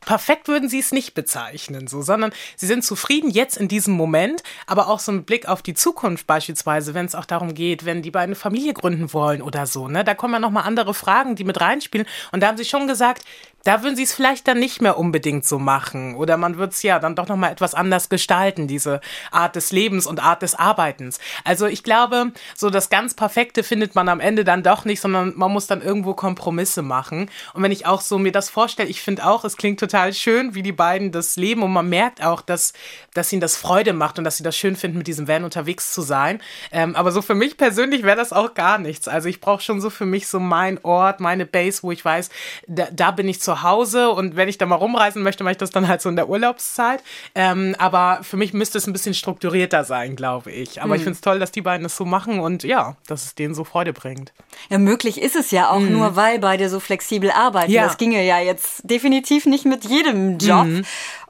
perfekt 0.00 0.48
würden 0.48 0.68
sie 0.68 0.78
es 0.78 0.92
nicht 0.92 1.14
bezeichnen, 1.14 1.86
so, 1.86 2.02
sondern 2.02 2.32
sie 2.56 2.66
sind 2.66 2.84
zufrieden 2.84 3.30
jetzt 3.30 3.56
in 3.56 3.68
diesem 3.68 3.94
Moment, 3.94 4.42
aber 4.66 4.88
auch 4.88 5.00
so 5.00 5.12
ein 5.12 5.24
Blick 5.24 5.48
auf 5.48 5.62
die 5.62 5.74
Zukunft 5.74 6.26
beispielsweise, 6.26 6.94
wenn 6.94 7.06
es 7.06 7.14
auch 7.14 7.24
darum 7.24 7.54
geht, 7.54 7.84
wenn 7.84 8.02
die 8.02 8.10
beiden 8.10 8.34
Familie 8.34 8.74
gründen 8.74 9.12
wollen 9.12 9.42
oder 9.42 9.66
so, 9.66 9.88
ne, 9.88 10.04
da 10.04 10.14
kommen 10.14 10.34
ja 10.34 10.40
noch 10.40 10.50
mal 10.50 10.62
andere 10.62 10.94
Fragen, 10.94 11.36
die 11.36 11.44
mit 11.44 11.60
reinspielen. 11.60 12.06
Und 12.32 12.42
da 12.42 12.48
haben 12.48 12.56
sie 12.56 12.64
schon 12.64 12.86
gesagt, 12.86 13.24
da 13.64 13.82
würden 13.82 13.96
sie 13.96 14.04
es 14.04 14.14
vielleicht 14.14 14.48
dann 14.48 14.58
nicht 14.58 14.80
mehr 14.80 14.98
unbedingt 14.98 15.44
so 15.44 15.58
machen 15.58 16.14
oder 16.14 16.36
man 16.36 16.58
wird 16.58 16.72
es 16.72 16.82
ja 16.82 16.98
dann 16.98 17.14
doch 17.14 17.28
noch 17.28 17.36
mal 17.36 17.50
etwas 17.50 17.74
anders 17.74 18.08
gestalten, 18.08 18.66
diese 18.66 19.00
Art 19.30 19.56
des 19.56 19.72
Lebens 19.72 20.06
und 20.06 20.22
Art 20.22 20.42
des 20.42 20.54
Arbeitens. 20.54 21.18
Also 21.44 21.66
ich 21.66 21.82
glaube, 21.82 22.32
so 22.56 22.70
das 22.70 22.88
ganz 22.88 23.14
Perfekte 23.14 23.62
findet 23.62 23.94
man 23.94 24.08
am 24.08 24.20
Ende 24.20 24.44
dann 24.44 24.62
doch 24.62 24.84
nicht, 24.84 25.00
sondern 25.00 25.32
man 25.36 25.52
muss 25.52 25.66
dann 25.66 25.82
irgendwo 25.82 26.14
Kompromisse 26.14 26.82
machen. 26.82 27.30
Und 27.52 27.62
wenn 27.62 27.72
ich 27.72 27.84
auch 27.84 28.00
so 28.00 28.18
mir 28.18 28.32
das 28.32 28.48
vorstelle, 28.48 28.88
ich 28.88 29.02
finde 29.02 29.26
auch, 29.26 29.44
es 29.44 29.56
klingt 29.56 29.80
total 29.80 30.14
schön, 30.14 30.54
wie 30.54 30.62
die 30.62 30.72
beiden 30.72 31.12
das 31.12 31.36
leben 31.36 31.62
und 31.62 31.72
man 31.72 31.88
merkt 31.88 32.24
auch, 32.24 32.40
dass, 32.40 32.72
dass 33.12 33.32
ihnen 33.32 33.40
das 33.40 33.56
Freude 33.56 33.92
macht 33.92 34.18
und 34.18 34.24
dass 34.24 34.36
sie 34.36 34.44
das 34.44 34.56
schön 34.56 34.76
finden, 34.76 34.98
mit 34.98 35.06
diesem 35.06 35.28
Van 35.28 35.44
unterwegs 35.44 35.92
zu 35.92 36.02
sein. 36.02 36.40
Ähm, 36.72 36.96
aber 36.96 37.12
so 37.12 37.22
für 37.22 37.34
mich 37.34 37.56
persönlich 37.56 38.02
wäre 38.02 38.16
das 38.16 38.32
auch 38.32 38.54
gar 38.54 38.78
nichts. 38.78 39.08
Also 39.08 39.28
ich 39.28 39.40
brauche 39.40 39.62
schon 39.62 39.80
so 39.80 39.90
für 39.90 40.06
mich 40.06 40.26
so 40.28 40.40
mein 40.40 40.82
Ort, 40.84 41.20
meine 41.20 41.44
Base, 41.44 41.82
wo 41.82 41.92
ich 41.92 42.04
weiß, 42.04 42.30
da, 42.66 42.88
da 42.92 43.10
bin 43.10 43.28
ich 43.28 43.40
zu 43.40 43.47
zu 43.48 43.62
Hause 43.62 44.10
und 44.10 44.36
wenn 44.36 44.46
ich 44.46 44.58
da 44.58 44.66
mal 44.66 44.74
rumreisen 44.74 45.22
möchte, 45.22 45.42
mache 45.42 45.52
ich 45.52 45.58
das 45.58 45.70
dann 45.70 45.88
halt 45.88 46.02
so 46.02 46.10
in 46.10 46.16
der 46.16 46.28
Urlaubszeit. 46.28 47.02
Ähm, 47.34 47.74
aber 47.78 48.20
für 48.22 48.36
mich 48.36 48.52
müsste 48.52 48.76
es 48.76 48.86
ein 48.86 48.92
bisschen 48.92 49.14
strukturierter 49.14 49.84
sein, 49.84 50.16
glaube 50.16 50.52
ich. 50.52 50.82
Aber 50.82 50.88
mhm. 50.88 50.94
ich 50.96 51.02
finde 51.04 51.14
es 51.14 51.22
toll, 51.22 51.38
dass 51.38 51.50
die 51.50 51.62
beiden 51.62 51.84
das 51.84 51.96
so 51.96 52.04
machen 52.04 52.40
und 52.40 52.62
ja, 52.62 52.96
dass 53.06 53.24
es 53.24 53.34
denen 53.34 53.54
so 53.54 53.64
Freude 53.64 53.94
bringt. 53.94 54.34
Ja, 54.68 54.76
möglich 54.76 55.18
ist 55.18 55.34
es 55.34 55.50
ja 55.50 55.70
auch 55.70 55.78
mhm. 55.78 55.92
nur, 55.92 56.14
weil 56.14 56.38
beide 56.40 56.68
so 56.68 56.78
flexibel 56.78 57.30
arbeiten. 57.30 57.72
Ja. 57.72 57.84
Das 57.84 57.96
ginge 57.96 58.22
ja 58.22 58.38
jetzt 58.38 58.82
definitiv 58.84 59.46
nicht 59.46 59.64
mit 59.64 59.86
jedem 59.86 60.36
Job. 60.36 60.66
Mhm. 60.66 60.84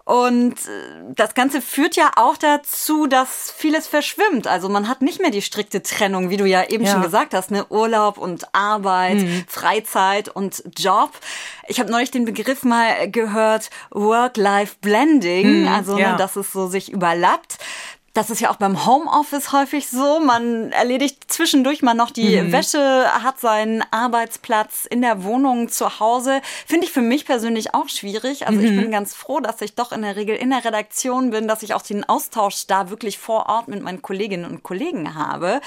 Und 0.08 0.54
äh, 0.54 1.12
das 1.14 1.34
Ganze 1.34 1.60
führt 1.60 1.94
ja 1.94 2.12
auch 2.16 2.38
dazu, 2.38 3.06
dass 3.06 3.50
vieles 3.54 3.86
verschwimmt. 3.86 4.46
Also 4.46 4.70
man 4.70 4.88
hat 4.88 5.02
nicht 5.02 5.20
mehr 5.20 5.30
die 5.30 5.42
strikte 5.42 5.82
Trennung, 5.82 6.30
wie 6.30 6.38
du 6.38 6.46
ja 6.46 6.64
eben 6.64 6.84
ja. 6.84 6.92
schon 6.92 7.02
gesagt 7.02 7.34
hast, 7.34 7.50
ne? 7.50 7.66
Urlaub 7.68 8.16
und 8.16 8.54
Arbeit, 8.54 9.18
mhm. 9.18 9.44
Freizeit 9.46 10.30
und 10.30 10.64
Job. 10.78 11.10
Ich 11.66 11.78
habe 11.78 11.90
neulich 11.90 12.10
den 12.10 12.24
Begriff 12.24 12.62
mal 12.62 13.10
gehört, 13.10 13.68
Work-Life-Blending, 13.90 15.64
mhm, 15.64 15.68
also 15.68 15.96
ne, 15.96 16.00
ja. 16.00 16.12
ne, 16.12 16.16
dass 16.16 16.36
es 16.36 16.54
so 16.54 16.68
sich 16.68 16.90
überlappt. 16.90 17.58
Das 18.18 18.30
ist 18.30 18.40
ja 18.40 18.50
auch 18.50 18.56
beim 18.56 18.84
Homeoffice 18.84 19.52
häufig 19.52 19.86
so. 19.86 20.18
Man 20.18 20.72
erledigt 20.72 21.32
zwischendurch 21.32 21.82
mal 21.82 21.94
noch 21.94 22.10
die 22.10 22.42
mhm. 22.42 22.50
Wäsche, 22.50 23.06
hat 23.22 23.38
seinen 23.38 23.84
Arbeitsplatz 23.92 24.86
in 24.86 25.02
der 25.02 25.22
Wohnung 25.22 25.68
zu 25.68 26.00
Hause. 26.00 26.40
Finde 26.66 26.86
ich 26.86 26.92
für 26.92 27.00
mich 27.00 27.26
persönlich 27.26 27.74
auch 27.74 27.88
schwierig. 27.88 28.48
Also 28.48 28.58
mhm. 28.58 28.66
ich 28.66 28.76
bin 28.76 28.90
ganz 28.90 29.14
froh, 29.14 29.38
dass 29.38 29.60
ich 29.60 29.76
doch 29.76 29.92
in 29.92 30.02
der 30.02 30.16
Regel 30.16 30.34
in 30.34 30.50
der 30.50 30.64
Redaktion 30.64 31.30
bin, 31.30 31.46
dass 31.46 31.62
ich 31.62 31.74
auch 31.74 31.82
den 31.82 32.08
Austausch 32.08 32.66
da 32.66 32.90
wirklich 32.90 33.18
vor 33.18 33.46
Ort 33.46 33.68
mit 33.68 33.84
meinen 33.84 34.02
Kolleginnen 34.02 34.46
und 34.46 34.64
Kollegen 34.64 35.14
habe. 35.14 35.60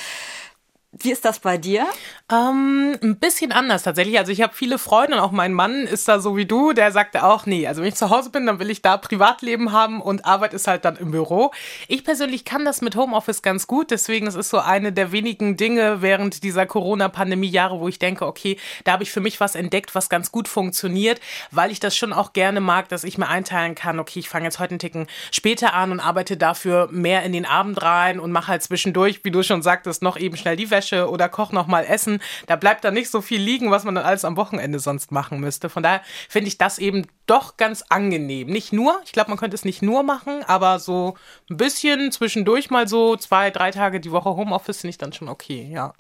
Wie 0.94 1.10
ist 1.10 1.24
das 1.24 1.40
bei 1.40 1.58
dir? 1.58 1.88
Ähm, 2.30 2.98
ein 3.02 3.18
bisschen 3.18 3.54
anders 3.54 3.84
tatsächlich. 3.84 4.20
Also 4.20 4.34
ich 4.34 4.42
habe 4.42 4.54
viele 4.54 4.78
Freunde 4.78 5.16
und 5.16 5.22
auch 5.22 5.32
mein 5.32 5.54
Mann 5.54 5.88
ist 5.88 6.10
da 6.10 6.20
so 6.20 6.36
wie 6.36 6.46
du, 6.46 6.74
der 6.74 6.92
sagte 6.92 7.24
auch, 7.24 7.46
nee, 7.46 7.66
also 7.66 7.82
wenn 7.82 7.88
ich 7.88 7.96
zu 7.96 8.10
Hause 8.10 8.30
bin, 8.30 8.46
dann 8.46 8.60
will 8.60 8.70
ich 8.70 8.82
da 8.82 8.98
Privatleben 8.98 9.72
haben 9.72 10.02
und 10.02 10.26
Arbeit 10.26 10.54
ist 10.54 10.68
halt 10.68 10.84
dann 10.84 10.98
im 10.98 11.12
Büro. 11.12 11.52
Ich 11.88 12.04
persönlich 12.04 12.44
kann 12.44 12.66
das 12.66 12.82
mit 12.82 12.98
Homeoffice 12.98 13.42
ganz 13.42 13.68
gut, 13.68 13.90
deswegen 13.90 14.28
es 14.28 14.36
ist 14.36 14.50
so 14.50 14.60
eine 14.60 14.92
der 14.92 15.14
wenigen 15.14 15.56
Dinge 15.56 16.02
während 16.02 16.44
dieser 16.44 16.66
Corona-Pandemie-Jahre, 16.66 17.80
wo 17.80 17.88
ich 17.88 17.98
denke, 17.98 18.26
okay, 18.26 18.58
da 18.84 18.92
habe 18.92 19.04
ich 19.04 19.12
für 19.12 19.22
mich 19.22 19.40
was 19.40 19.56
entdeckt, 19.56 19.96
was 19.96 20.10
ganz 20.10 20.30
gut 20.30 20.50
funktioniert, 20.50 21.22
weil 21.52 21.72
ich 21.72 21.80
das 21.80 21.96
schon 21.96 22.12
auch 22.12 22.34
gerne 22.34 22.60
mag, 22.60 22.90
dass 22.90 23.06
ich 23.06 23.18
mir 23.18 23.30
einteilen 23.30 23.76
kann, 23.76 23.98
okay, 23.98 24.20
ich 24.20 24.28
fange 24.28 24.44
jetzt 24.44 24.60
heute 24.60 24.72
einen 24.72 24.80
Ticken 24.80 25.08
später 25.32 25.74
an 25.74 25.94
und 25.94 26.02
arbeite 26.02 26.36
dafür 26.36 26.90
mehr 26.92 27.24
in 27.24 27.32
den 27.32 27.46
Abend 27.46 27.82
rein 27.82 28.20
und 28.20 28.34
mache 28.34 28.50
halt 28.50 28.64
zwischendurch, 28.64 29.24
wie 29.24 29.32
du 29.32 29.42
schon 29.42 29.62
sagtest, 29.62 30.04
noch 30.04 30.18
eben 30.18 30.36
schnell 30.36 30.58
die 30.58 30.70
Wäsche 30.70 30.81
Wäsche 30.82 31.10
oder 31.10 31.30
koch 31.30 31.52
noch 31.52 31.68
mal 31.68 31.86
Essen. 31.86 32.22
Da 32.48 32.56
bleibt 32.56 32.84
dann 32.84 32.96
nicht 32.96 33.12
so 33.12 33.22
viel 33.22 33.40
liegen, 33.40 33.70
was 33.70 33.84
man 33.84 33.96
dann 33.96 34.04
alles 34.04 34.26
am 34.26 34.36
Wochenende 34.36 34.80
sonst 34.80 35.12
machen 35.12 35.40
müsste. 35.40 35.70
Von 35.70 35.84
daher 35.84 36.02
finde 36.28 36.48
ich 36.48 36.58
das 36.58 36.80
eben 36.80 37.08
doch 37.28 37.58
ganz 37.58 37.84
angenehm. 37.90 38.48
Nicht 38.48 38.74
nur, 38.74 39.00
ich 39.06 39.12
glaube, 39.12 39.30
man 39.30 39.38
könnte 39.38 39.56
es 39.56 39.66
nicht 39.66 39.82
nur 39.82 40.04
machen, 40.04 40.44
aber 40.44 40.80
so 40.80 41.16
ein 41.50 41.58
bisschen 41.58 42.12
zwischendurch 42.12 42.70
mal 42.72 42.88
so 42.88 43.16
zwei, 43.16 43.52
drei 43.52 43.72
Tage 43.72 44.00
die 44.00 44.12
Woche 44.12 44.30
Homeoffice 44.30 44.82
finde 44.82 44.92
ich 44.92 44.98
dann 44.98 45.14
schon 45.14 45.30
okay, 45.30 45.70
ja. 45.72 45.94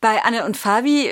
Bei 0.00 0.24
Anne 0.24 0.44
und 0.44 0.56
Fabi, 0.56 1.10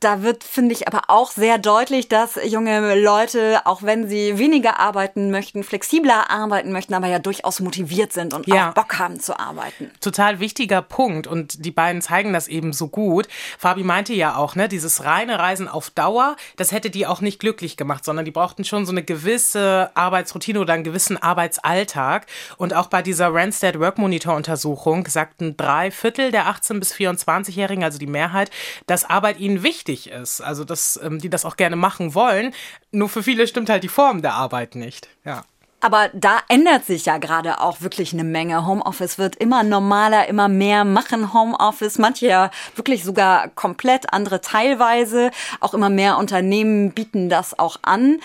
da 0.00 0.22
wird, 0.22 0.44
finde 0.44 0.74
ich, 0.74 0.86
aber 0.86 1.02
auch 1.08 1.32
sehr 1.32 1.58
deutlich, 1.58 2.08
dass 2.08 2.38
junge 2.44 3.00
Leute, 3.00 3.60
auch 3.64 3.82
wenn 3.82 4.08
sie 4.08 4.38
weniger 4.38 4.78
arbeiten 4.78 5.32
möchten, 5.32 5.64
flexibler 5.64 6.30
arbeiten 6.30 6.70
möchten, 6.70 6.94
aber 6.94 7.08
ja 7.08 7.18
durchaus 7.18 7.58
motiviert 7.58 8.12
sind 8.12 8.32
und 8.32 8.46
ja. 8.46 8.70
auch 8.70 8.74
Bock 8.74 8.98
haben 8.98 9.18
zu 9.18 9.38
arbeiten. 9.38 9.90
Total 10.00 10.38
wichtiger 10.38 10.82
Punkt 10.82 11.26
und 11.26 11.64
die 11.64 11.72
beiden 11.72 12.00
zeigen 12.00 12.32
das 12.32 12.46
eben 12.46 12.72
so 12.72 12.86
gut. 12.86 13.26
Fabi 13.58 13.82
meinte 13.82 14.14
ja 14.14 14.36
auch, 14.36 14.54
ne, 14.54 14.68
dieses 14.68 15.04
reine 15.04 15.38
Reisen 15.40 15.66
auf 15.66 15.90
Dauer, 15.90 16.36
das 16.56 16.70
hätte 16.70 16.90
die 16.90 17.06
auch 17.06 17.20
nicht 17.20 17.40
glücklich 17.40 17.76
gemacht, 17.76 18.04
sondern 18.04 18.24
die 18.24 18.30
brauchten 18.30 18.64
schon 18.64 18.86
so 18.86 18.92
eine 18.92 19.02
gewisse 19.02 19.90
Arbeitsroutine 19.94 20.60
oder 20.60 20.74
einen 20.74 20.84
gewissen 20.84 21.16
Arbeitsalltag. 21.20 22.26
Und 22.56 22.72
auch 22.72 22.86
bei 22.86 23.02
dieser 23.02 23.34
Randstad 23.34 23.80
Work 23.80 23.98
Monitor 23.98 24.36
Untersuchung 24.36 25.06
sagten 25.08 25.56
drei 25.56 25.90
Viertel 25.90 26.30
der 26.30 26.46
18 26.46 26.78
bis 26.78 26.94
24-Jährigen, 26.94 27.82
also 27.82 27.98
die 27.98 28.06
Mehrheit, 28.06 28.50
dass 28.86 29.04
Arbeit 29.04 29.40
ihnen 29.40 29.64
wichtig 29.64 29.87
wichtig 29.88 30.10
ist. 30.10 30.40
Also, 30.40 30.64
dass 30.64 31.00
ähm, 31.02 31.18
die 31.18 31.30
das 31.30 31.44
auch 31.44 31.56
gerne 31.56 31.76
machen 31.76 32.14
wollen. 32.14 32.54
Nur 32.92 33.08
für 33.08 33.22
viele 33.22 33.46
stimmt 33.46 33.70
halt 33.70 33.82
die 33.82 33.88
Form 33.88 34.22
der 34.22 34.34
Arbeit 34.34 34.74
nicht. 34.74 35.08
Ja. 35.24 35.44
Aber 35.80 36.10
da 36.12 36.40
ändert 36.48 36.84
sich 36.86 37.06
ja 37.06 37.18
gerade 37.18 37.60
auch 37.60 37.80
wirklich 37.80 38.12
eine 38.12 38.24
Menge. 38.24 38.66
Homeoffice 38.66 39.16
wird 39.16 39.36
immer 39.36 39.62
normaler, 39.62 40.26
immer 40.26 40.48
mehr 40.48 40.84
machen 40.84 41.32
Homeoffice. 41.32 41.98
Manche 41.98 42.26
ja 42.26 42.50
wirklich 42.74 43.04
sogar 43.04 43.48
komplett, 43.48 44.12
andere 44.12 44.40
teilweise. 44.40 45.30
Auch 45.60 45.74
immer 45.74 45.88
mehr 45.88 46.18
Unternehmen 46.18 46.92
bieten 46.92 47.28
das 47.28 47.58
auch 47.58 47.76
an. 47.82 48.18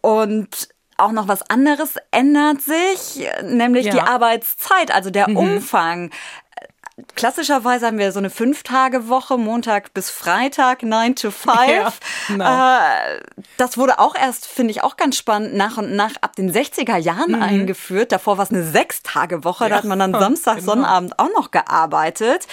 Und 0.00 0.68
auch 0.98 1.12
noch 1.12 1.28
was 1.28 1.48
anderes 1.48 1.94
ändert 2.10 2.60
sich, 2.60 3.28
nämlich 3.42 3.86
ja. 3.86 3.92
die 3.92 4.00
Arbeitszeit, 4.00 4.92
also 4.92 5.10
der 5.10 5.30
mhm. 5.30 5.36
Umfang. 5.36 6.10
Klassischerweise 7.14 7.86
haben 7.86 7.98
wir 7.98 8.10
so 8.10 8.18
eine 8.18 8.30
Fünf-Tage-Woche, 8.30 9.38
Montag 9.38 9.94
bis 9.94 10.10
Freitag, 10.10 10.82
9 10.82 11.14
to 11.14 11.30
5. 11.30 11.56
Ja, 11.68 11.92
genau. 12.26 12.44
äh, 12.44 13.20
das 13.56 13.78
wurde 13.78 13.98
auch 13.98 14.14
erst, 14.14 14.46
finde 14.46 14.72
ich 14.72 14.82
auch 14.82 14.96
ganz 14.96 15.16
spannend, 15.16 15.54
nach 15.54 15.76
und 15.76 15.94
nach 15.94 16.12
ab 16.20 16.34
den 16.34 16.52
60er 16.52 16.96
Jahren 16.96 17.36
mhm. 17.36 17.42
eingeführt. 17.42 18.10
Davor 18.10 18.38
war 18.38 18.44
es 18.44 18.50
eine 18.50 18.64
Sechs-Tage-Woche, 18.64 19.64
ja, 19.64 19.70
da 19.70 19.76
hat 19.76 19.84
man 19.84 19.98
dann 19.98 20.12
Samstag, 20.18 20.56
genau. 20.56 20.72
Sonnabend 20.72 21.18
auch 21.18 21.30
noch 21.36 21.50
gearbeitet. 21.50 22.46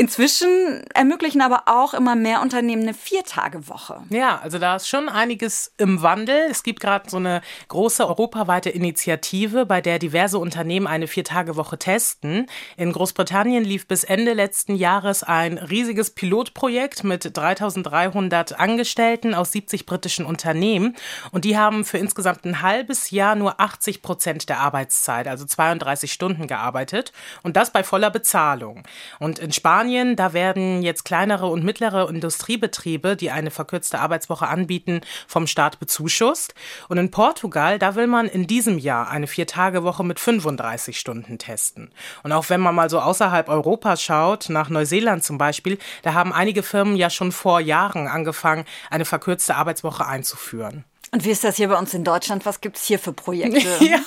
Inzwischen 0.00 0.82
ermöglichen 0.94 1.42
aber 1.42 1.64
auch 1.66 1.92
immer 1.92 2.16
mehr 2.16 2.40
Unternehmen 2.40 2.84
eine 2.84 2.94
Viertagewoche. 2.94 4.00
Ja, 4.08 4.40
also 4.42 4.58
da 4.58 4.76
ist 4.76 4.88
schon 4.88 5.10
einiges 5.10 5.74
im 5.76 6.00
Wandel. 6.00 6.46
Es 6.50 6.62
gibt 6.62 6.80
gerade 6.80 7.10
so 7.10 7.18
eine 7.18 7.42
große 7.68 8.08
europaweite 8.08 8.70
Initiative, 8.70 9.66
bei 9.66 9.82
der 9.82 9.98
diverse 9.98 10.38
Unternehmen 10.38 10.86
eine 10.86 11.06
Viertagewoche 11.06 11.78
testen. 11.78 12.46
In 12.78 12.94
Großbritannien 12.94 13.62
lief 13.62 13.86
bis 13.88 14.02
Ende 14.04 14.32
letzten 14.32 14.74
Jahres 14.74 15.22
ein 15.22 15.58
riesiges 15.58 16.12
Pilotprojekt 16.12 17.04
mit 17.04 17.36
3300 17.36 18.58
Angestellten 18.58 19.34
aus 19.34 19.52
70 19.52 19.84
britischen 19.84 20.24
Unternehmen. 20.24 20.96
Und 21.30 21.44
die 21.44 21.58
haben 21.58 21.84
für 21.84 21.98
insgesamt 21.98 22.46
ein 22.46 22.62
halbes 22.62 23.10
Jahr 23.10 23.34
nur 23.34 23.60
80 23.60 24.00
Prozent 24.00 24.48
der 24.48 24.60
Arbeitszeit, 24.60 25.28
also 25.28 25.44
32 25.44 26.10
Stunden 26.10 26.46
gearbeitet. 26.46 27.12
Und 27.42 27.58
das 27.58 27.70
bei 27.70 27.84
voller 27.84 28.10
Bezahlung. 28.10 28.84
Und 29.18 29.38
in 29.38 29.52
Spanien 29.52 29.89
Spanien, 29.90 30.14
da 30.14 30.32
werden 30.32 30.82
jetzt 30.82 31.04
kleinere 31.04 31.46
und 31.46 31.64
mittlere 31.64 32.08
Industriebetriebe, 32.08 33.16
die 33.16 33.32
eine 33.32 33.50
verkürzte 33.50 33.98
Arbeitswoche 33.98 34.46
anbieten, 34.46 35.00
vom 35.26 35.48
Staat 35.48 35.80
bezuschusst. 35.80 36.54
Und 36.88 36.98
in 36.98 37.10
Portugal, 37.10 37.80
da 37.80 37.96
will 37.96 38.06
man 38.06 38.26
in 38.26 38.46
diesem 38.46 38.78
Jahr 38.78 39.10
eine 39.10 39.26
Viertagewoche 39.26 40.04
mit 40.04 40.20
35 40.20 40.96
Stunden 40.96 41.38
testen. 41.38 41.90
Und 42.22 42.30
auch 42.30 42.50
wenn 42.50 42.60
man 42.60 42.76
mal 42.76 42.88
so 42.88 43.00
außerhalb 43.00 43.48
Europas 43.48 44.00
schaut, 44.00 44.48
nach 44.48 44.68
Neuseeland 44.68 45.24
zum 45.24 45.38
Beispiel, 45.38 45.76
da 46.02 46.14
haben 46.14 46.32
einige 46.32 46.62
Firmen 46.62 46.94
ja 46.94 47.10
schon 47.10 47.32
vor 47.32 47.58
Jahren 47.58 48.06
angefangen, 48.06 48.66
eine 48.90 49.04
verkürzte 49.04 49.56
Arbeitswoche 49.56 50.06
einzuführen. 50.06 50.84
Und 51.12 51.24
wie 51.24 51.30
ist 51.30 51.42
das 51.42 51.56
hier 51.56 51.66
bei 51.68 51.76
uns 51.76 51.92
in 51.92 52.04
Deutschland? 52.04 52.46
Was 52.46 52.60
gibt 52.60 52.76
es 52.76 52.84
hier 52.84 52.98
für 52.98 53.12
Projekte? 53.12 53.60
Ja, 53.80 53.98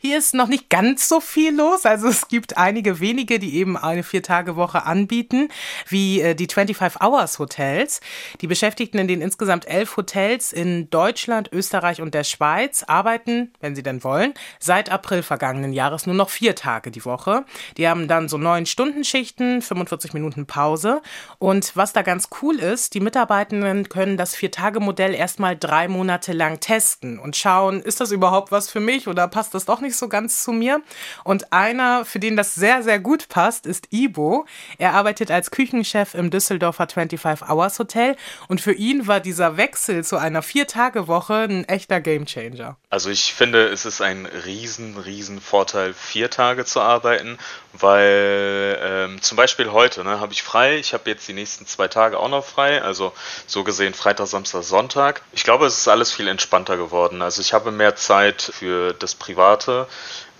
hier 0.00 0.18
ist 0.18 0.34
noch 0.34 0.48
nicht 0.48 0.68
ganz 0.70 1.08
so 1.08 1.20
viel 1.20 1.54
los. 1.54 1.84
Also 1.86 2.08
es 2.08 2.26
gibt 2.28 2.56
einige 2.56 2.98
wenige, 2.98 3.38
die 3.38 3.56
eben 3.56 3.76
eine 3.76 4.02
Vier-Tage-Woche 4.02 4.84
anbieten, 4.84 5.48
wie 5.88 6.20
äh, 6.20 6.34
die 6.34 6.48
25-Hours-Hotels. 6.48 8.00
Die 8.40 8.46
Beschäftigten 8.46 8.98
in 8.98 9.06
den 9.06 9.20
insgesamt 9.20 9.68
elf 9.68 9.96
Hotels 9.96 10.52
in 10.52 10.90
Deutschland, 10.90 11.50
Österreich 11.52 12.00
und 12.00 12.14
der 12.14 12.24
Schweiz 12.24 12.82
arbeiten, 12.82 13.52
wenn 13.60 13.76
sie 13.76 13.82
denn 13.82 14.02
wollen, 14.02 14.34
seit 14.58 14.90
April 14.90 15.22
vergangenen 15.22 15.72
Jahres 15.72 16.06
nur 16.06 16.16
noch 16.16 16.30
vier 16.30 16.56
Tage 16.56 16.90
die 16.90 17.04
Woche. 17.04 17.44
Die 17.76 17.86
haben 17.86 18.08
dann 18.08 18.28
so 18.28 18.38
neun 18.38 18.66
Stunden 18.66 19.04
Schichten, 19.04 19.62
45 19.62 20.14
Minuten 20.14 20.46
Pause. 20.46 21.02
Und 21.38 21.76
was 21.76 21.92
da 21.92 22.02
ganz 22.02 22.28
cool 22.42 22.58
ist, 22.58 22.94
die 22.94 23.00
Mitarbeitenden 23.00 23.88
können 23.88 24.16
das 24.16 24.34
Vier-Tage-Modell 24.34 25.14
erstmal 25.14 25.56
drei 25.56 25.86
Monate 25.86 26.32
lang 26.40 26.58
testen 26.58 27.18
und 27.18 27.36
schauen, 27.36 27.80
ist 27.80 28.00
das 28.00 28.10
überhaupt 28.10 28.50
was 28.50 28.70
für 28.70 28.80
mich 28.80 29.06
oder 29.06 29.28
passt 29.28 29.54
das 29.54 29.66
doch 29.66 29.80
nicht 29.80 29.94
so 29.94 30.08
ganz 30.08 30.42
zu 30.42 30.52
mir? 30.52 30.82
Und 31.22 31.52
einer, 31.52 32.04
für 32.04 32.18
den 32.18 32.36
das 32.36 32.54
sehr, 32.54 32.82
sehr 32.82 32.98
gut 32.98 33.28
passt, 33.28 33.66
ist 33.66 33.92
Ibo. 33.92 34.46
Er 34.78 34.94
arbeitet 34.94 35.30
als 35.30 35.50
Küchenchef 35.50 36.14
im 36.14 36.30
Düsseldorfer 36.30 36.88
25 36.88 37.48
Hours 37.48 37.78
Hotel 37.78 38.16
und 38.48 38.60
für 38.60 38.72
ihn 38.72 39.06
war 39.06 39.20
dieser 39.20 39.58
Wechsel 39.58 40.02
zu 40.02 40.16
einer 40.16 40.42
Vier-Tage-Woche 40.42 41.34
ein 41.34 41.68
echter 41.68 42.00
Gamechanger. 42.00 42.76
Also 42.88 43.10
ich 43.10 43.34
finde, 43.34 43.68
es 43.68 43.84
ist 43.84 44.00
ein 44.00 44.26
riesen, 44.26 44.96
riesen 44.96 45.40
Vorteil, 45.40 45.92
vier 45.92 46.30
Tage 46.30 46.64
zu 46.64 46.80
arbeiten, 46.80 47.38
weil 47.72 48.78
ähm, 48.82 49.22
zum 49.22 49.36
Beispiel 49.36 49.70
heute 49.70 50.02
ne, 50.04 50.20
habe 50.20 50.32
ich 50.32 50.42
frei, 50.42 50.76
ich 50.78 50.92
habe 50.92 51.08
jetzt 51.08 51.28
die 51.28 51.32
nächsten 51.32 51.66
zwei 51.66 51.88
Tage 51.88 52.18
auch 52.18 52.28
noch 52.28 52.44
frei, 52.44 52.82
also 52.82 53.12
so 53.46 53.64
gesehen 53.64 53.94
Freitag, 53.94 54.26
Samstag, 54.26 54.62
Sonntag. 54.62 55.22
Ich 55.32 55.44
glaube, 55.44 55.66
es 55.66 55.78
ist 55.78 55.88
alles 55.88 56.12
viel 56.12 56.28
entspannter 56.28 56.76
geworden. 56.76 57.22
Also 57.22 57.40
ich 57.40 57.52
habe 57.52 57.70
mehr 57.70 57.96
Zeit 57.96 58.42
für 58.42 58.92
das 58.94 59.14
Private, 59.14 59.86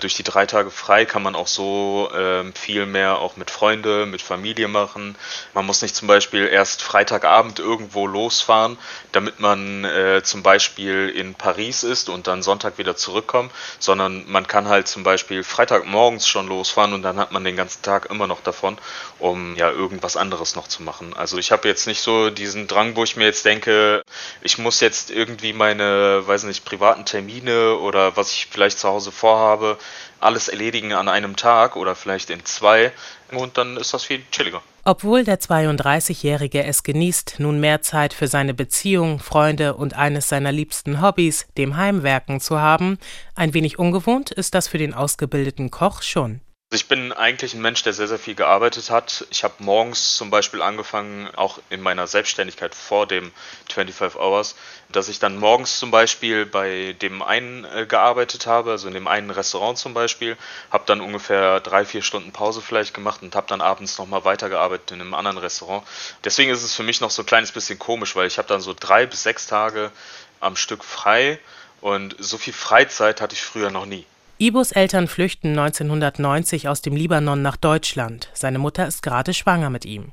durch 0.00 0.14
die 0.14 0.22
drei 0.22 0.46
Tage 0.46 0.70
frei 0.70 1.04
kann 1.04 1.22
man 1.22 1.34
auch 1.34 1.46
so 1.46 2.10
ähm, 2.16 2.52
viel 2.54 2.86
mehr 2.86 3.18
auch 3.18 3.36
mit 3.36 3.50
Freunde, 3.50 4.06
mit 4.06 4.22
Familie 4.22 4.68
machen. 4.68 5.16
Man 5.54 5.66
muss 5.66 5.82
nicht 5.82 5.94
zum 5.94 6.08
Beispiel 6.08 6.46
erst 6.46 6.82
Freitagabend 6.82 7.58
irgendwo 7.58 8.06
losfahren, 8.06 8.78
damit 9.12 9.40
man 9.40 9.84
äh, 9.84 10.22
zum 10.22 10.42
Beispiel 10.42 11.08
in 11.08 11.34
Paris 11.34 11.82
ist 11.82 12.08
und 12.08 12.26
dann 12.26 12.42
Sonntag 12.42 12.78
wieder 12.78 12.96
zurückkommt, 12.96 13.52
sondern 13.78 14.24
man 14.30 14.46
kann 14.46 14.68
halt 14.68 14.88
zum 14.88 15.02
Beispiel 15.02 15.44
Freitagmorgens 15.44 16.28
schon 16.28 16.48
losfahren 16.48 16.92
und 16.92 17.02
dann 17.02 17.18
hat 17.18 17.32
man 17.32 17.44
den 17.44 17.56
ganzen 17.56 17.82
Tag 17.82 18.10
immer 18.10 18.26
noch 18.26 18.40
davon, 18.40 18.78
um 19.18 19.56
ja 19.56 19.70
irgendwas 19.70 20.16
anderes 20.16 20.56
noch 20.56 20.68
zu 20.68 20.82
machen. 20.82 21.14
Also 21.14 21.38
ich 21.38 21.52
habe 21.52 21.68
jetzt 21.68 21.86
nicht 21.86 22.00
so 22.00 22.30
diesen 22.30 22.66
Drang, 22.66 22.96
wo 22.96 23.04
ich 23.04 23.16
mir 23.16 23.24
jetzt 23.24 23.44
denke, 23.44 24.02
ich 24.42 24.58
muss 24.58 24.80
jetzt 24.80 25.10
irgendwie 25.10 25.52
meine, 25.52 26.26
weiß 26.26 26.44
nicht, 26.44 26.64
privaten 26.64 27.04
Termine 27.04 27.76
oder 27.76 28.16
was 28.16 28.32
ich 28.32 28.48
vielleicht 28.50 28.78
zu 28.78 28.88
Hause 28.88 29.12
vorhabe, 29.12 29.78
alles 30.20 30.48
erledigen 30.48 30.92
an 30.92 31.08
einem 31.08 31.36
Tag 31.36 31.76
oder 31.76 31.94
vielleicht 31.94 32.30
in 32.30 32.44
zwei 32.44 32.92
und 33.32 33.58
dann 33.58 33.76
ist 33.76 33.94
das 33.94 34.04
viel 34.04 34.22
chilliger. 34.30 34.62
Obwohl 34.84 35.24
der 35.24 35.38
32-Jährige 35.38 36.64
es 36.64 36.82
genießt, 36.82 37.34
nun 37.38 37.60
mehr 37.60 37.82
Zeit 37.82 38.14
für 38.14 38.28
seine 38.28 38.54
Beziehung, 38.54 39.18
Freunde 39.18 39.74
und 39.74 39.94
eines 39.94 40.28
seiner 40.28 40.52
liebsten 40.52 41.02
Hobbys, 41.02 41.46
dem 41.58 41.76
Heimwerken, 41.76 42.40
zu 42.40 42.58
haben, 42.60 42.98
ein 43.34 43.52
wenig 43.52 43.78
ungewohnt 43.78 44.30
ist 44.30 44.54
das 44.54 44.68
für 44.68 44.78
den 44.78 44.94
ausgebildeten 44.94 45.70
Koch 45.70 46.02
schon. 46.02 46.40
Also 46.72 46.84
ich 46.84 46.88
bin 46.88 47.12
eigentlich 47.12 47.52
ein 47.52 47.62
Mensch, 47.62 47.82
der 47.82 47.92
sehr, 47.92 48.06
sehr 48.06 48.20
viel 48.20 48.36
gearbeitet 48.36 48.90
hat. 48.90 49.26
Ich 49.30 49.42
habe 49.42 49.54
morgens 49.58 50.14
zum 50.14 50.30
Beispiel 50.30 50.62
angefangen, 50.62 51.28
auch 51.34 51.58
in 51.68 51.80
meiner 51.80 52.06
Selbstständigkeit 52.06 52.76
vor 52.76 53.08
dem 53.08 53.32
25 53.74 54.14
Hours, 54.14 54.54
dass 54.88 55.08
ich 55.08 55.18
dann 55.18 55.36
morgens 55.36 55.80
zum 55.80 55.90
Beispiel 55.90 56.46
bei 56.46 56.92
dem 57.02 57.22
einen 57.22 57.64
äh, 57.64 57.86
gearbeitet 57.86 58.46
habe, 58.46 58.70
also 58.70 58.86
in 58.86 58.94
dem 58.94 59.08
einen 59.08 59.30
Restaurant 59.30 59.78
zum 59.78 59.94
Beispiel, 59.94 60.36
habe 60.70 60.84
dann 60.86 61.00
ungefähr 61.00 61.58
drei, 61.58 61.84
vier 61.84 62.02
Stunden 62.02 62.30
Pause 62.30 62.60
vielleicht 62.60 62.94
gemacht 62.94 63.20
und 63.22 63.34
habe 63.34 63.48
dann 63.48 63.62
abends 63.62 63.98
nochmal 63.98 64.24
weitergearbeitet 64.24 64.92
in 64.92 65.00
einem 65.00 65.14
anderen 65.14 65.38
Restaurant. 65.38 65.84
Deswegen 66.22 66.52
ist 66.52 66.62
es 66.62 66.76
für 66.76 66.84
mich 66.84 67.00
noch 67.00 67.10
so 67.10 67.22
ein 67.22 67.26
kleines 67.26 67.50
bisschen 67.50 67.80
komisch, 67.80 68.14
weil 68.14 68.28
ich 68.28 68.38
habe 68.38 68.46
dann 68.46 68.60
so 68.60 68.76
drei 68.78 69.06
bis 69.06 69.24
sechs 69.24 69.48
Tage 69.48 69.90
am 70.38 70.54
Stück 70.54 70.84
frei 70.84 71.40
und 71.80 72.14
so 72.20 72.38
viel 72.38 72.52
Freizeit 72.52 73.20
hatte 73.20 73.34
ich 73.34 73.42
früher 73.42 73.72
noch 73.72 73.86
nie. 73.86 74.06
Ibos 74.42 74.72
Eltern 74.72 75.06
flüchten 75.06 75.50
1990 75.50 76.66
aus 76.66 76.80
dem 76.80 76.96
Libanon 76.96 77.42
nach 77.42 77.58
Deutschland. 77.58 78.30
Seine 78.32 78.58
Mutter 78.58 78.86
ist 78.86 79.02
gerade 79.02 79.34
schwanger 79.34 79.68
mit 79.68 79.84
ihm. 79.84 80.12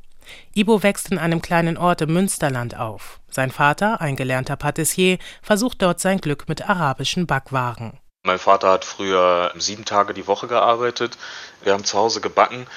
Ibo 0.53 0.83
wächst 0.83 1.13
in 1.13 1.17
einem 1.17 1.41
kleinen 1.41 1.77
Ort 1.77 2.01
im 2.01 2.11
Münsterland 2.11 2.77
auf. 2.77 3.21
Sein 3.29 3.51
Vater, 3.51 4.01
ein 4.01 4.17
gelernter 4.17 4.57
Patissier, 4.57 5.17
versucht 5.41 5.81
dort 5.81 6.01
sein 6.01 6.19
Glück 6.19 6.49
mit 6.49 6.69
arabischen 6.69 7.25
Backwaren. 7.25 7.99
Mein 8.25 8.37
Vater 8.37 8.69
hat 8.69 8.83
früher 8.83 9.53
sieben 9.55 9.85
Tage 9.85 10.13
die 10.13 10.27
Woche 10.27 10.49
gearbeitet. 10.49 11.17
Wir 11.63 11.71
haben 11.71 11.85
zu 11.85 11.97
Hause 11.97 12.19
gebacken 12.19 12.67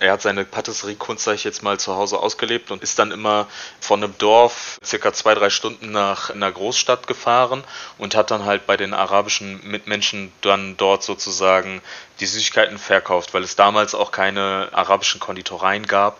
er 0.00 0.12
hat 0.12 0.22
seine 0.22 0.44
Patisserie-Kunst, 0.44 1.24
sag 1.24 1.34
ich 1.34 1.44
jetzt 1.44 1.62
mal, 1.62 1.78
zu 1.78 1.94
Hause 1.94 2.18
ausgelebt 2.18 2.70
und 2.70 2.82
ist 2.82 2.98
dann 2.98 3.10
immer 3.10 3.46
von 3.80 4.02
einem 4.02 4.16
Dorf 4.18 4.78
circa 4.84 5.12
zwei, 5.12 5.34
drei 5.34 5.50
Stunden 5.50 5.90
nach 5.90 6.30
einer 6.30 6.50
Großstadt 6.50 7.06
gefahren 7.06 7.64
und 7.98 8.14
hat 8.14 8.30
dann 8.30 8.44
halt 8.44 8.66
bei 8.66 8.76
den 8.76 8.94
arabischen 8.94 9.60
Mitmenschen 9.68 10.32
dann 10.40 10.76
dort 10.76 11.02
sozusagen 11.02 11.82
die 12.20 12.26
Süßigkeiten 12.26 12.78
verkauft, 12.78 13.34
weil 13.34 13.42
es 13.42 13.56
damals 13.56 13.94
auch 13.94 14.10
keine 14.10 14.68
arabischen 14.72 15.20
Konditoreien 15.20 15.86
gab, 15.86 16.18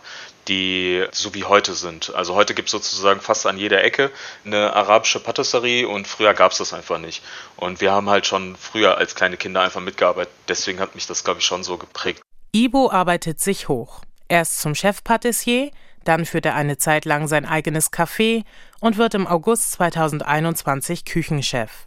die 0.48 1.06
so 1.12 1.34
wie 1.34 1.44
heute 1.44 1.74
sind. 1.74 2.14
Also 2.14 2.34
heute 2.34 2.54
gibt 2.54 2.68
es 2.68 2.72
sozusagen 2.72 3.20
fast 3.20 3.46
an 3.46 3.58
jeder 3.58 3.84
Ecke 3.84 4.10
eine 4.44 4.72
arabische 4.74 5.20
Patisserie 5.20 5.86
und 5.86 6.08
früher 6.08 6.34
gab 6.34 6.52
es 6.52 6.58
das 6.58 6.72
einfach 6.72 6.98
nicht. 6.98 7.22
Und 7.56 7.80
wir 7.80 7.92
haben 7.92 8.08
halt 8.08 8.26
schon 8.26 8.56
früher 8.56 8.96
als 8.96 9.14
kleine 9.14 9.36
Kinder 9.36 9.60
einfach 9.60 9.80
mitgearbeitet. 9.80 10.32
Deswegen 10.48 10.80
hat 10.80 10.94
mich 10.94 11.06
das, 11.06 11.22
glaube 11.22 11.40
ich, 11.40 11.46
schon 11.46 11.64
so 11.64 11.76
geprägt. 11.76 12.22
Ibo 12.52 12.90
arbeitet 12.90 13.40
sich 13.40 13.68
hoch. 13.68 14.00
Erst 14.28 14.60
zum 14.60 14.74
Chefpatissier, 14.74 15.70
dann 16.04 16.24
führt 16.24 16.46
er 16.46 16.54
eine 16.54 16.78
Zeit 16.78 17.04
lang 17.04 17.28
sein 17.28 17.44
eigenes 17.44 17.92
Café 17.92 18.44
und 18.80 18.96
wird 18.96 19.14
im 19.14 19.26
August 19.26 19.72
2021 19.72 21.04
Küchenchef. 21.04 21.86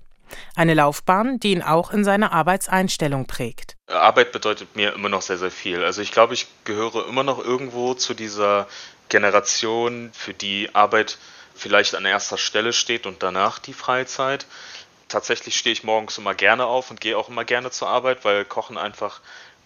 Eine 0.55 0.75
Laufbahn, 0.75 1.39
die 1.39 1.51
ihn 1.51 1.63
auch 1.63 1.91
in 1.91 2.03
seiner 2.03 2.31
Arbeitseinstellung 2.31 3.25
prägt. 3.25 3.75
Arbeit 3.87 4.31
bedeutet 4.31 4.75
mir 4.75 4.93
immer 4.93 5.09
noch 5.09 5.23
sehr, 5.23 5.37
sehr 5.37 5.51
viel. 5.51 5.83
Also 5.83 6.01
ich 6.01 6.11
glaube, 6.11 6.35
ich 6.35 6.47
gehöre 6.63 7.07
immer 7.07 7.23
noch 7.23 7.43
irgendwo 7.43 7.95
zu 7.95 8.13
dieser 8.13 8.67
Generation, 9.09 10.11
für 10.13 10.33
die 10.33 10.69
Arbeit 10.73 11.17
vielleicht 11.55 11.95
an 11.95 12.05
erster 12.05 12.37
Stelle 12.37 12.71
steht 12.71 13.05
und 13.05 13.23
danach 13.23 13.59
die 13.59 13.73
Freizeit. 13.73 14.45
Tatsächlich 15.09 15.57
stehe 15.57 15.73
ich 15.73 15.83
morgens 15.83 16.17
immer 16.17 16.33
gerne 16.33 16.65
auf 16.65 16.89
und 16.91 17.01
gehe 17.01 17.17
auch 17.17 17.27
immer 17.27 17.43
gerne 17.43 17.71
zur 17.71 17.89
Arbeit, 17.89 18.23
weil 18.23 18.45
Kochen 18.45 18.77
einfach 18.77 19.19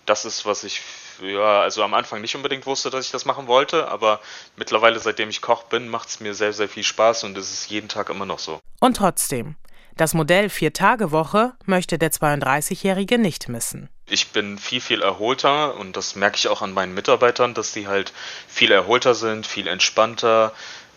das 0.05 0.25
ist, 0.25 0.45
was 0.45 0.63
ich 0.63 0.81
ja, 1.21 1.61
also 1.61 1.83
am 1.83 1.93
Anfang 1.93 2.21
nicht 2.21 2.35
unbedingt 2.35 2.65
wusste, 2.65 2.89
dass 2.89 3.05
ich 3.05 3.11
das 3.11 3.25
machen 3.25 3.47
wollte, 3.47 3.87
aber 3.87 4.19
mittlerweile, 4.57 4.99
seitdem 4.99 5.29
ich 5.29 5.41
Koch 5.41 5.63
bin, 5.63 5.87
macht 5.87 6.09
es 6.09 6.19
mir 6.19 6.33
sehr, 6.33 6.53
sehr 6.53 6.69
viel 6.69 6.83
Spaß 6.83 7.23
und 7.23 7.37
es 7.37 7.51
ist 7.51 7.69
jeden 7.69 7.87
Tag 7.87 8.09
immer 8.09 8.25
noch 8.25 8.39
so. 8.39 8.59
Und 8.79 8.97
trotzdem, 8.97 9.55
Das 9.97 10.13
Modell 10.13 10.49
Vier-Tage-Woche 10.49 11.53
möchte 11.65 11.97
der 11.97 12.11
32-Jährige 12.11 13.17
nicht 13.17 13.47
missen. 13.47 13.87
Ich 14.07 14.31
bin 14.31 14.57
viel, 14.57 14.81
viel 14.81 15.01
erholter 15.01 15.77
und 15.77 15.95
das 15.95 16.15
merke 16.15 16.35
ich 16.35 16.49
auch 16.49 16.61
an 16.61 16.73
meinen 16.73 16.93
Mitarbeitern, 16.93 17.53
dass 17.53 17.71
die 17.71 17.87
halt 17.87 18.11
viel 18.45 18.73
erholter 18.73 19.15
sind, 19.15 19.47
viel 19.47 19.67
entspannter, 19.67 20.51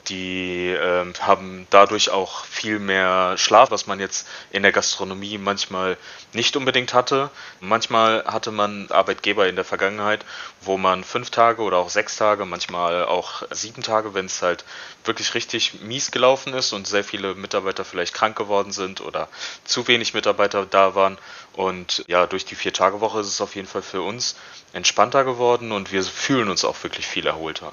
die 0.08 0.68
äh, 0.70 1.12
haben 1.20 1.66
dadurch 1.70 2.10
auch 2.10 2.44
viel 2.44 2.78
mehr 2.78 3.36
Schlaf, 3.36 3.70
was 3.70 3.86
man 3.86 4.00
jetzt 4.00 4.28
in 4.50 4.62
der 4.62 4.72
Gastronomie 4.72 5.38
manchmal 5.38 5.96
nicht 6.32 6.56
unbedingt 6.56 6.94
hatte. 6.94 7.30
Manchmal 7.60 8.24
hatte 8.24 8.50
man 8.50 8.90
Arbeitgeber 8.90 9.48
in 9.48 9.56
der 9.56 9.64
Vergangenheit, 9.64 10.24
wo 10.60 10.76
man 10.76 11.04
fünf 11.04 11.30
Tage 11.30 11.62
oder 11.62 11.78
auch 11.78 11.90
sechs 11.90 12.16
Tage, 12.16 12.44
manchmal 12.44 13.04
auch 13.04 13.42
sieben 13.50 13.82
Tage, 13.82 14.14
wenn 14.14 14.26
es 14.26 14.42
halt 14.42 14.64
wirklich 15.04 15.34
richtig 15.34 15.80
mies 15.80 16.10
gelaufen 16.10 16.54
ist 16.54 16.72
und 16.72 16.86
sehr 16.86 17.04
viele 17.04 17.34
Mitarbeiter 17.34 17.84
vielleicht 17.84 18.14
krank 18.14 18.36
geworden 18.36 18.72
sind 18.72 19.00
oder 19.00 19.28
zu 19.64 19.88
wenig 19.88 20.14
Mitarbeiter 20.14 20.66
da 20.66 20.94
waren. 20.94 21.18
Und 21.54 22.04
ja, 22.06 22.26
durch 22.26 22.44
die 22.44 22.54
Vier-Tage-Woche 22.54 23.20
ist 23.20 23.28
es 23.28 23.40
auf 23.40 23.56
jeden 23.56 23.68
Fall 23.68 23.82
für 23.82 24.02
uns 24.02 24.36
entspannter 24.72 25.24
geworden 25.24 25.72
und 25.72 25.92
wir 25.92 26.02
fühlen 26.02 26.50
uns 26.50 26.64
auch 26.64 26.82
wirklich 26.82 27.06
viel 27.06 27.26
erholter. 27.26 27.72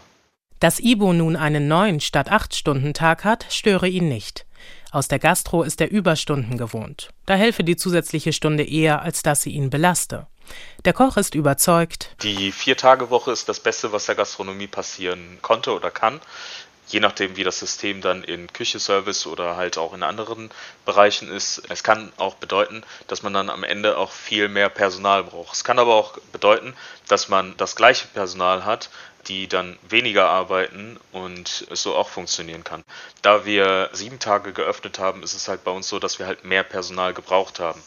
Dass 0.66 0.80
Ibo 0.80 1.14
nun 1.14 1.36
einen 1.36 1.68
neun 1.68 2.00
statt 2.00 2.32
acht 2.32 2.56
Stunden 2.56 2.96
Tag 2.96 3.24
hat, 3.24 3.46
störe 3.52 3.88
ihn 3.88 4.08
nicht. 4.08 4.48
Aus 4.92 5.08
der 5.08 5.20
Gastro 5.20 5.62
ist 5.62 5.80
er 5.80 5.92
Überstunden 5.92 6.58
gewohnt. 6.58 7.10
Da 7.28 7.36
helfe 7.36 7.64
die 7.64 7.76
zusätzliche 7.76 8.34
Stunde 8.34 8.64
eher, 8.64 9.04
als 9.04 9.22
dass 9.22 9.44
sie 9.44 9.52
ihn 9.52 9.70
belaste. 9.70 10.26
Der 10.84 10.94
Koch 10.94 11.18
ist 11.18 11.36
überzeugt. 11.36 12.16
Die 12.24 12.52
Vier-Tage-Woche 12.52 13.32
ist 13.32 13.48
das 13.48 13.60
Beste, 13.60 13.92
was 13.92 14.08
der 14.08 14.16
Gastronomie 14.16 14.66
passieren 14.66 15.38
konnte 15.44 15.72
oder 15.72 15.92
kann. 15.92 16.20
Je 16.88 17.00
nachdem, 17.00 17.36
wie 17.36 17.44
das 17.44 17.60
System 17.60 18.02
dann 18.02 18.24
in 18.24 18.52
Küche, 18.54 18.80
Service 18.80 19.26
oder 19.26 19.56
halt 19.56 19.78
auch 19.78 19.94
in 19.94 20.04
anderen 20.04 20.52
Bereichen 20.86 21.32
ist. 21.32 21.64
Es 21.70 21.84
kann 21.84 22.12
auch 22.18 22.36
bedeuten, 22.36 22.84
dass 23.08 23.24
man 23.24 23.34
dann 23.34 23.50
am 23.50 23.64
Ende 23.64 23.98
auch 23.98 24.12
viel 24.12 24.50
mehr 24.50 24.70
Personal 24.70 25.24
braucht. 25.24 25.56
Es 25.56 25.64
kann 25.64 25.80
aber 25.80 25.96
auch 25.96 26.18
bedeuten, 26.32 26.76
dass 27.08 27.30
man 27.30 27.58
das 27.58 27.76
gleiche 27.76 28.08
Personal 28.08 28.66
hat, 28.66 28.90
die 29.28 29.48
dann 29.48 29.78
weniger 29.90 30.30
arbeiten 30.30 31.00
und 31.12 31.66
es 31.72 31.82
so 31.82 31.96
auch 31.96 32.10
funktionieren 32.10 32.64
kann. 32.64 32.84
Da 33.22 33.46
wir 33.46 33.90
sieben 33.94 34.20
Tage 34.20 34.54
geöffnet 34.54 35.00
haben, 35.00 35.24
ist 35.24 35.34
es 35.34 35.48
halt 35.48 35.64
bei 35.64 35.72
uns 35.72 35.90
so, 35.90 36.00
dass 36.00 36.20
wir 36.20 36.28
halt 36.28 36.44
mehr 36.44 36.64
Personal 36.64 37.14
gebraucht 37.14 37.60
haben. 37.60 37.82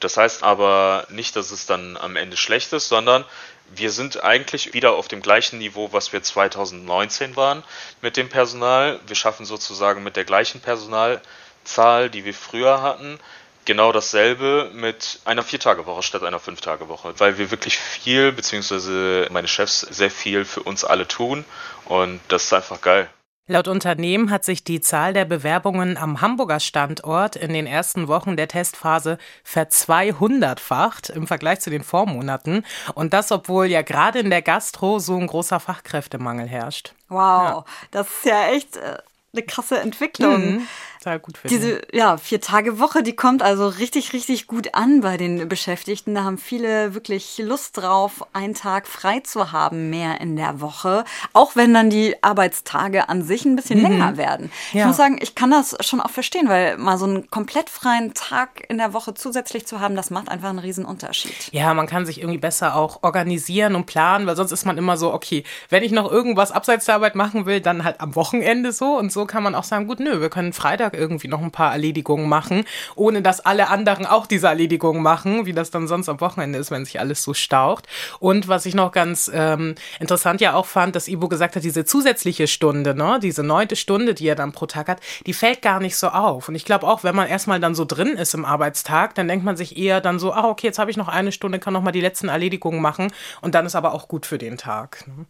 Das 0.00 0.16
heißt 0.16 0.42
aber 0.42 1.06
nicht, 1.10 1.36
dass 1.36 1.50
es 1.50 1.66
dann 1.66 1.96
am 1.96 2.16
Ende 2.16 2.36
schlecht 2.36 2.72
ist, 2.72 2.88
sondern 2.88 3.24
wir 3.74 3.90
sind 3.90 4.22
eigentlich 4.24 4.74
wieder 4.74 4.94
auf 4.94 5.08
dem 5.08 5.22
gleichen 5.22 5.58
Niveau, 5.58 5.92
was 5.92 6.12
wir 6.12 6.22
2019 6.22 7.36
waren 7.36 7.62
mit 8.00 8.16
dem 8.16 8.28
Personal. 8.28 9.00
Wir 9.06 9.16
schaffen 9.16 9.46
sozusagen 9.46 10.02
mit 10.02 10.16
der 10.16 10.24
gleichen 10.24 10.60
Personalzahl, 10.60 12.10
die 12.10 12.24
wir 12.24 12.34
früher 12.34 12.82
hatten, 12.82 13.18
genau 13.64 13.92
dasselbe 13.92 14.70
mit 14.72 15.20
einer 15.26 15.42
Viertagewoche 15.42 16.02
statt 16.02 16.22
einer 16.22 16.40
Fünftagewoche, 16.40 17.14
weil 17.18 17.36
wir 17.36 17.50
wirklich 17.50 17.76
viel, 17.76 18.32
beziehungsweise 18.32 19.28
meine 19.30 19.48
Chefs 19.48 19.80
sehr 19.80 20.10
viel 20.10 20.46
für 20.46 20.62
uns 20.62 20.84
alle 20.84 21.06
tun 21.06 21.44
und 21.84 22.20
das 22.28 22.44
ist 22.44 22.52
einfach 22.54 22.80
geil. 22.80 23.10
Laut 23.50 23.66
Unternehmen 23.66 24.30
hat 24.30 24.44
sich 24.44 24.62
die 24.62 24.82
Zahl 24.82 25.14
der 25.14 25.24
Bewerbungen 25.24 25.96
am 25.96 26.20
Hamburger 26.20 26.60
Standort 26.60 27.34
in 27.34 27.54
den 27.54 27.66
ersten 27.66 28.06
Wochen 28.06 28.36
der 28.36 28.46
Testphase 28.46 29.16
verzweihundertfacht 29.42 31.08
im 31.08 31.26
Vergleich 31.26 31.60
zu 31.60 31.70
den 31.70 31.82
Vormonaten. 31.82 32.66
Und 32.94 33.14
das, 33.14 33.32
obwohl 33.32 33.66
ja 33.66 33.80
gerade 33.80 34.18
in 34.18 34.28
der 34.28 34.42
Gastro 34.42 34.98
so 34.98 35.16
ein 35.16 35.26
großer 35.26 35.60
Fachkräftemangel 35.60 36.46
herrscht. 36.46 36.92
Wow, 37.08 37.18
ja. 37.18 37.64
das 37.90 38.08
ist 38.08 38.24
ja 38.26 38.48
echt 38.48 38.76
äh, 38.76 38.98
eine 39.32 39.42
krasse 39.42 39.78
Entwicklung. 39.78 40.54
Mhm 40.54 40.68
total 41.08 41.20
gut 41.20 41.38
finden. 41.38 41.56
Diese 41.56 41.82
ja, 41.92 42.16
vier 42.16 42.40
Tage 42.40 42.78
Woche, 42.78 43.02
die 43.02 43.14
kommt 43.14 43.42
also 43.42 43.68
richtig, 43.68 44.12
richtig 44.12 44.46
gut 44.46 44.74
an 44.74 45.00
bei 45.00 45.16
den 45.16 45.48
Beschäftigten. 45.48 46.14
Da 46.14 46.24
haben 46.24 46.38
viele 46.38 46.94
wirklich 46.94 47.38
Lust 47.38 47.76
drauf, 47.76 48.24
einen 48.32 48.54
Tag 48.54 48.86
frei 48.86 49.20
zu 49.20 49.52
haben, 49.52 49.90
mehr 49.90 50.20
in 50.20 50.36
der 50.36 50.60
Woche. 50.60 51.04
Auch 51.32 51.56
wenn 51.56 51.74
dann 51.74 51.90
die 51.90 52.22
Arbeitstage 52.22 53.08
an 53.08 53.22
sich 53.22 53.44
ein 53.44 53.56
bisschen 53.56 53.78
mhm. 53.78 53.86
länger 53.86 54.16
werden. 54.16 54.50
Ja. 54.72 54.80
Ich 54.80 54.86
muss 54.86 54.96
sagen, 54.96 55.18
ich 55.20 55.34
kann 55.34 55.50
das 55.50 55.76
schon 55.80 56.00
auch 56.00 56.10
verstehen, 56.10 56.48
weil 56.48 56.76
mal 56.76 56.98
so 56.98 57.06
einen 57.06 57.30
komplett 57.30 57.70
freien 57.70 58.14
Tag 58.14 58.64
in 58.68 58.78
der 58.78 58.92
Woche 58.92 59.14
zusätzlich 59.14 59.66
zu 59.66 59.80
haben, 59.80 59.96
das 59.96 60.10
macht 60.10 60.28
einfach 60.28 60.50
einen 60.50 60.58
riesen 60.58 60.84
Unterschied. 60.84 61.52
Ja, 61.52 61.72
man 61.74 61.86
kann 61.86 62.06
sich 62.06 62.20
irgendwie 62.20 62.38
besser 62.38 62.76
auch 62.76 63.02
organisieren 63.02 63.74
und 63.74 63.86
planen, 63.86 64.26
weil 64.26 64.36
sonst 64.36 64.52
ist 64.52 64.66
man 64.66 64.78
immer 64.78 64.96
so, 64.96 65.12
okay, 65.12 65.44
wenn 65.68 65.82
ich 65.82 65.92
noch 65.92 66.10
irgendwas 66.10 66.52
abseits 66.52 66.86
der 66.86 66.96
Arbeit 66.96 67.14
machen 67.14 67.46
will, 67.46 67.60
dann 67.60 67.84
halt 67.84 68.00
am 68.00 68.14
Wochenende 68.14 68.72
so. 68.72 68.98
Und 68.98 69.12
so 69.12 69.17
kann 69.26 69.42
man 69.42 69.54
auch 69.54 69.64
sagen, 69.64 69.86
gut, 69.86 70.00
nö, 70.00 70.20
wir 70.20 70.30
können 70.30 70.52
Freitag 70.52 70.94
irgendwie 70.94 71.28
noch 71.28 71.42
ein 71.42 71.50
paar 71.50 71.72
Erledigungen 71.72 72.28
machen, 72.28 72.64
ohne 72.94 73.22
dass 73.22 73.40
alle 73.40 73.68
anderen 73.68 74.06
auch 74.06 74.26
diese 74.26 74.48
Erledigungen 74.48 75.02
machen, 75.02 75.46
wie 75.46 75.52
das 75.52 75.70
dann 75.70 75.88
sonst 75.88 76.08
am 76.08 76.20
Wochenende 76.20 76.58
ist, 76.58 76.70
wenn 76.70 76.84
sich 76.84 77.00
alles 77.00 77.22
so 77.22 77.34
staucht. 77.34 77.86
Und 78.20 78.48
was 78.48 78.66
ich 78.66 78.74
noch 78.74 78.92
ganz 78.92 79.30
ähm, 79.32 79.74
interessant 80.00 80.40
ja 80.40 80.54
auch 80.54 80.66
fand, 80.66 80.96
dass 80.96 81.08
Ivo 81.08 81.28
gesagt 81.28 81.56
hat, 81.56 81.64
diese 81.64 81.84
zusätzliche 81.84 82.46
Stunde, 82.46 82.94
ne, 82.94 83.18
diese 83.22 83.42
neunte 83.42 83.76
Stunde, 83.76 84.14
die 84.14 84.26
er 84.26 84.34
dann 84.34 84.52
pro 84.52 84.66
Tag 84.66 84.88
hat, 84.88 85.00
die 85.26 85.32
fällt 85.32 85.62
gar 85.62 85.80
nicht 85.80 85.96
so 85.96 86.08
auf. 86.08 86.48
Und 86.48 86.54
ich 86.54 86.64
glaube 86.64 86.86
auch, 86.86 87.04
wenn 87.04 87.16
man 87.16 87.28
erstmal 87.28 87.60
dann 87.60 87.74
so 87.74 87.84
drin 87.84 88.08
ist 88.08 88.34
im 88.34 88.44
Arbeitstag, 88.44 89.14
dann 89.14 89.28
denkt 89.28 89.44
man 89.44 89.56
sich 89.56 89.76
eher 89.76 90.00
dann 90.00 90.18
so, 90.18 90.32
ah, 90.32 90.48
okay, 90.48 90.66
jetzt 90.66 90.78
habe 90.78 90.90
ich 90.90 90.96
noch 90.96 91.08
eine 91.08 91.32
Stunde, 91.32 91.58
kann 91.58 91.72
noch 91.72 91.82
mal 91.82 91.92
die 91.92 92.00
letzten 92.00 92.28
Erledigungen 92.28 92.80
machen 92.80 93.12
und 93.40 93.54
dann 93.54 93.66
ist 93.66 93.74
aber 93.74 93.94
auch 93.94 94.08
gut 94.08 94.26
für 94.26 94.38
den 94.38 94.56
Tag. 94.56 95.06
Ne? 95.06 95.26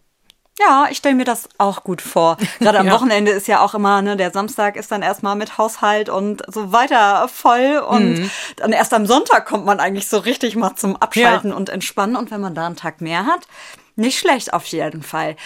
Ja, 0.58 0.88
ich 0.90 0.98
stelle 0.98 1.14
mir 1.14 1.24
das 1.24 1.48
auch 1.58 1.84
gut 1.84 2.02
vor. 2.02 2.36
Gerade 2.58 2.78
am 2.78 2.86
ja. 2.86 2.92
Wochenende 2.92 3.30
ist 3.30 3.46
ja 3.46 3.60
auch 3.60 3.74
immer, 3.74 4.02
ne, 4.02 4.16
der 4.16 4.32
Samstag 4.32 4.76
ist 4.76 4.90
dann 4.90 5.02
erstmal 5.02 5.36
mit 5.36 5.56
Haushalt 5.56 6.08
und 6.08 6.42
so 6.52 6.72
weiter 6.72 7.28
voll 7.28 7.82
und 7.88 8.18
mhm. 8.18 8.30
dann 8.56 8.72
erst 8.72 8.92
am 8.92 9.06
Sonntag 9.06 9.46
kommt 9.46 9.64
man 9.64 9.80
eigentlich 9.80 10.08
so 10.08 10.18
richtig 10.18 10.56
mal 10.56 10.74
zum 10.74 10.96
Abschalten 10.96 11.50
ja. 11.50 11.56
und 11.56 11.68
Entspannen 11.68 12.16
und 12.16 12.30
wenn 12.30 12.40
man 12.40 12.54
da 12.54 12.66
einen 12.66 12.76
Tag 12.76 13.00
mehr 13.00 13.26
hat, 13.26 13.46
nicht 13.94 14.18
schlecht 14.18 14.52
auf 14.52 14.64
jeden 14.66 15.02
Fall. 15.02 15.36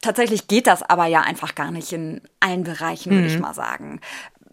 Tatsächlich 0.00 0.48
geht 0.48 0.66
das 0.66 0.82
aber 0.82 1.06
ja 1.06 1.20
einfach 1.20 1.54
gar 1.54 1.70
nicht 1.70 1.92
in 1.92 2.22
allen 2.40 2.64
Bereichen, 2.64 3.12
würde 3.12 3.28
mhm. 3.28 3.34
ich 3.34 3.38
mal 3.38 3.54
sagen 3.54 4.00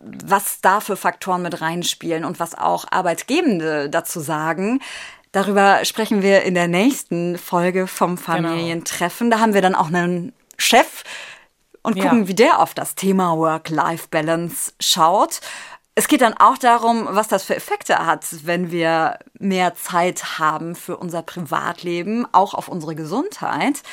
was 0.01 0.61
da 0.61 0.79
für 0.79 0.95
Faktoren 0.95 1.41
mit 1.41 1.61
reinspielen 1.61 2.25
und 2.25 2.39
was 2.39 2.55
auch 2.55 2.85
Arbeitgebende 2.89 3.89
dazu 3.89 4.19
sagen. 4.19 4.79
Darüber 5.31 5.85
sprechen 5.85 6.21
wir 6.21 6.43
in 6.43 6.55
der 6.55 6.67
nächsten 6.67 7.37
Folge 7.37 7.87
vom 7.87 8.15
genau. 8.15 8.25
Familientreffen. 8.25 9.29
Genau. 9.29 9.37
Da 9.37 9.41
haben 9.41 9.53
wir 9.53 9.61
dann 9.61 9.75
auch 9.75 9.87
einen 9.87 10.33
Chef 10.57 11.03
und 11.83 11.95
gucken, 11.99 12.21
ja. 12.23 12.27
wie 12.27 12.35
der 12.35 12.59
auf 12.59 12.73
das 12.73 12.95
Thema 12.95 13.37
Work-Life-Balance 13.37 14.73
schaut. 14.79 15.41
Es 15.95 16.07
geht 16.07 16.21
dann 16.21 16.33
auch 16.33 16.57
darum, 16.57 17.07
was 17.11 17.27
das 17.27 17.43
für 17.43 17.55
Effekte 17.55 18.05
hat, 18.05 18.25
wenn 18.45 18.71
wir 18.71 19.19
mehr 19.37 19.75
Zeit 19.75 20.39
haben 20.39 20.75
für 20.75 20.97
unser 20.97 21.21
Privatleben, 21.21 22.25
auch 22.31 22.53
auf 22.53 22.67
unsere 22.67 22.95
Gesundheit. 22.95 23.83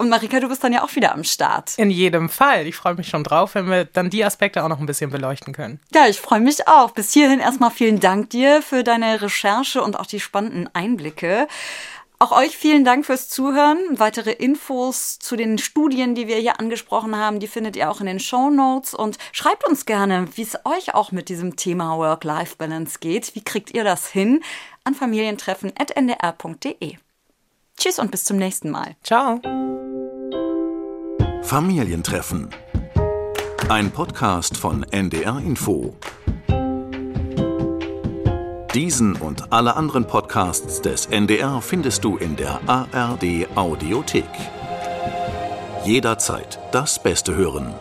Und 0.00 0.10
Marika, 0.10 0.38
du 0.38 0.48
bist 0.48 0.62
dann 0.62 0.72
ja 0.72 0.84
auch 0.84 0.94
wieder 0.94 1.12
am 1.12 1.24
Start. 1.24 1.76
In 1.76 1.90
jedem 1.90 2.28
Fall. 2.28 2.68
Ich 2.68 2.76
freue 2.76 2.94
mich 2.94 3.08
schon 3.08 3.24
drauf, 3.24 3.56
wenn 3.56 3.68
wir 3.68 3.84
dann 3.84 4.10
die 4.10 4.24
Aspekte 4.24 4.62
auch 4.62 4.68
noch 4.68 4.78
ein 4.78 4.86
bisschen 4.86 5.10
beleuchten 5.10 5.52
können. 5.52 5.80
Ja, 5.92 6.06
ich 6.06 6.20
freue 6.20 6.38
mich 6.38 6.68
auch. 6.68 6.92
Bis 6.92 7.12
hierhin 7.12 7.40
erstmal 7.40 7.72
vielen 7.72 7.98
Dank 7.98 8.30
dir 8.30 8.62
für 8.62 8.84
deine 8.84 9.20
Recherche 9.20 9.82
und 9.82 9.98
auch 9.98 10.06
die 10.06 10.20
spannenden 10.20 10.72
Einblicke. 10.72 11.48
Auch 12.20 12.30
euch 12.30 12.56
vielen 12.56 12.84
Dank 12.84 13.06
fürs 13.06 13.28
Zuhören. 13.28 13.78
Weitere 13.90 14.30
Infos 14.30 15.18
zu 15.18 15.34
den 15.34 15.58
Studien, 15.58 16.14
die 16.14 16.28
wir 16.28 16.36
hier 16.36 16.60
angesprochen 16.60 17.16
haben, 17.16 17.40
die 17.40 17.48
findet 17.48 17.74
ihr 17.74 17.90
auch 17.90 18.00
in 18.00 18.06
den 18.06 18.20
Show 18.20 18.50
Notes. 18.50 18.94
Und 18.94 19.18
schreibt 19.32 19.66
uns 19.66 19.84
gerne, 19.84 20.28
wie 20.34 20.42
es 20.42 20.58
euch 20.64 20.94
auch 20.94 21.10
mit 21.10 21.28
diesem 21.28 21.56
Thema 21.56 21.98
Work-Life-Balance 21.98 23.00
geht. 23.00 23.34
Wie 23.34 23.42
kriegt 23.42 23.74
ihr 23.74 23.82
das 23.82 24.08
hin? 24.08 24.44
An 24.84 24.94
familientreffen.ndr.de. 24.94 26.98
Tschüss 27.78 28.00
und 28.00 28.10
bis 28.10 28.24
zum 28.24 28.36
nächsten 28.36 28.70
Mal. 28.70 28.96
Ciao. 29.04 29.40
Familientreffen. 31.42 32.50
Ein 33.68 33.92
Podcast 33.92 34.56
von 34.56 34.82
NDR 34.90 35.38
Info. 35.38 35.94
Diesen 38.74 39.14
und 39.16 39.52
alle 39.52 39.76
anderen 39.76 40.06
Podcasts 40.06 40.82
des 40.82 41.06
NDR 41.06 41.62
findest 41.62 42.04
du 42.04 42.16
in 42.16 42.36
der 42.36 42.60
ARD 42.66 43.46
Audiothek. 43.54 44.24
Jederzeit 45.84 46.58
das 46.72 47.00
Beste 47.00 47.34
hören. 47.36 47.74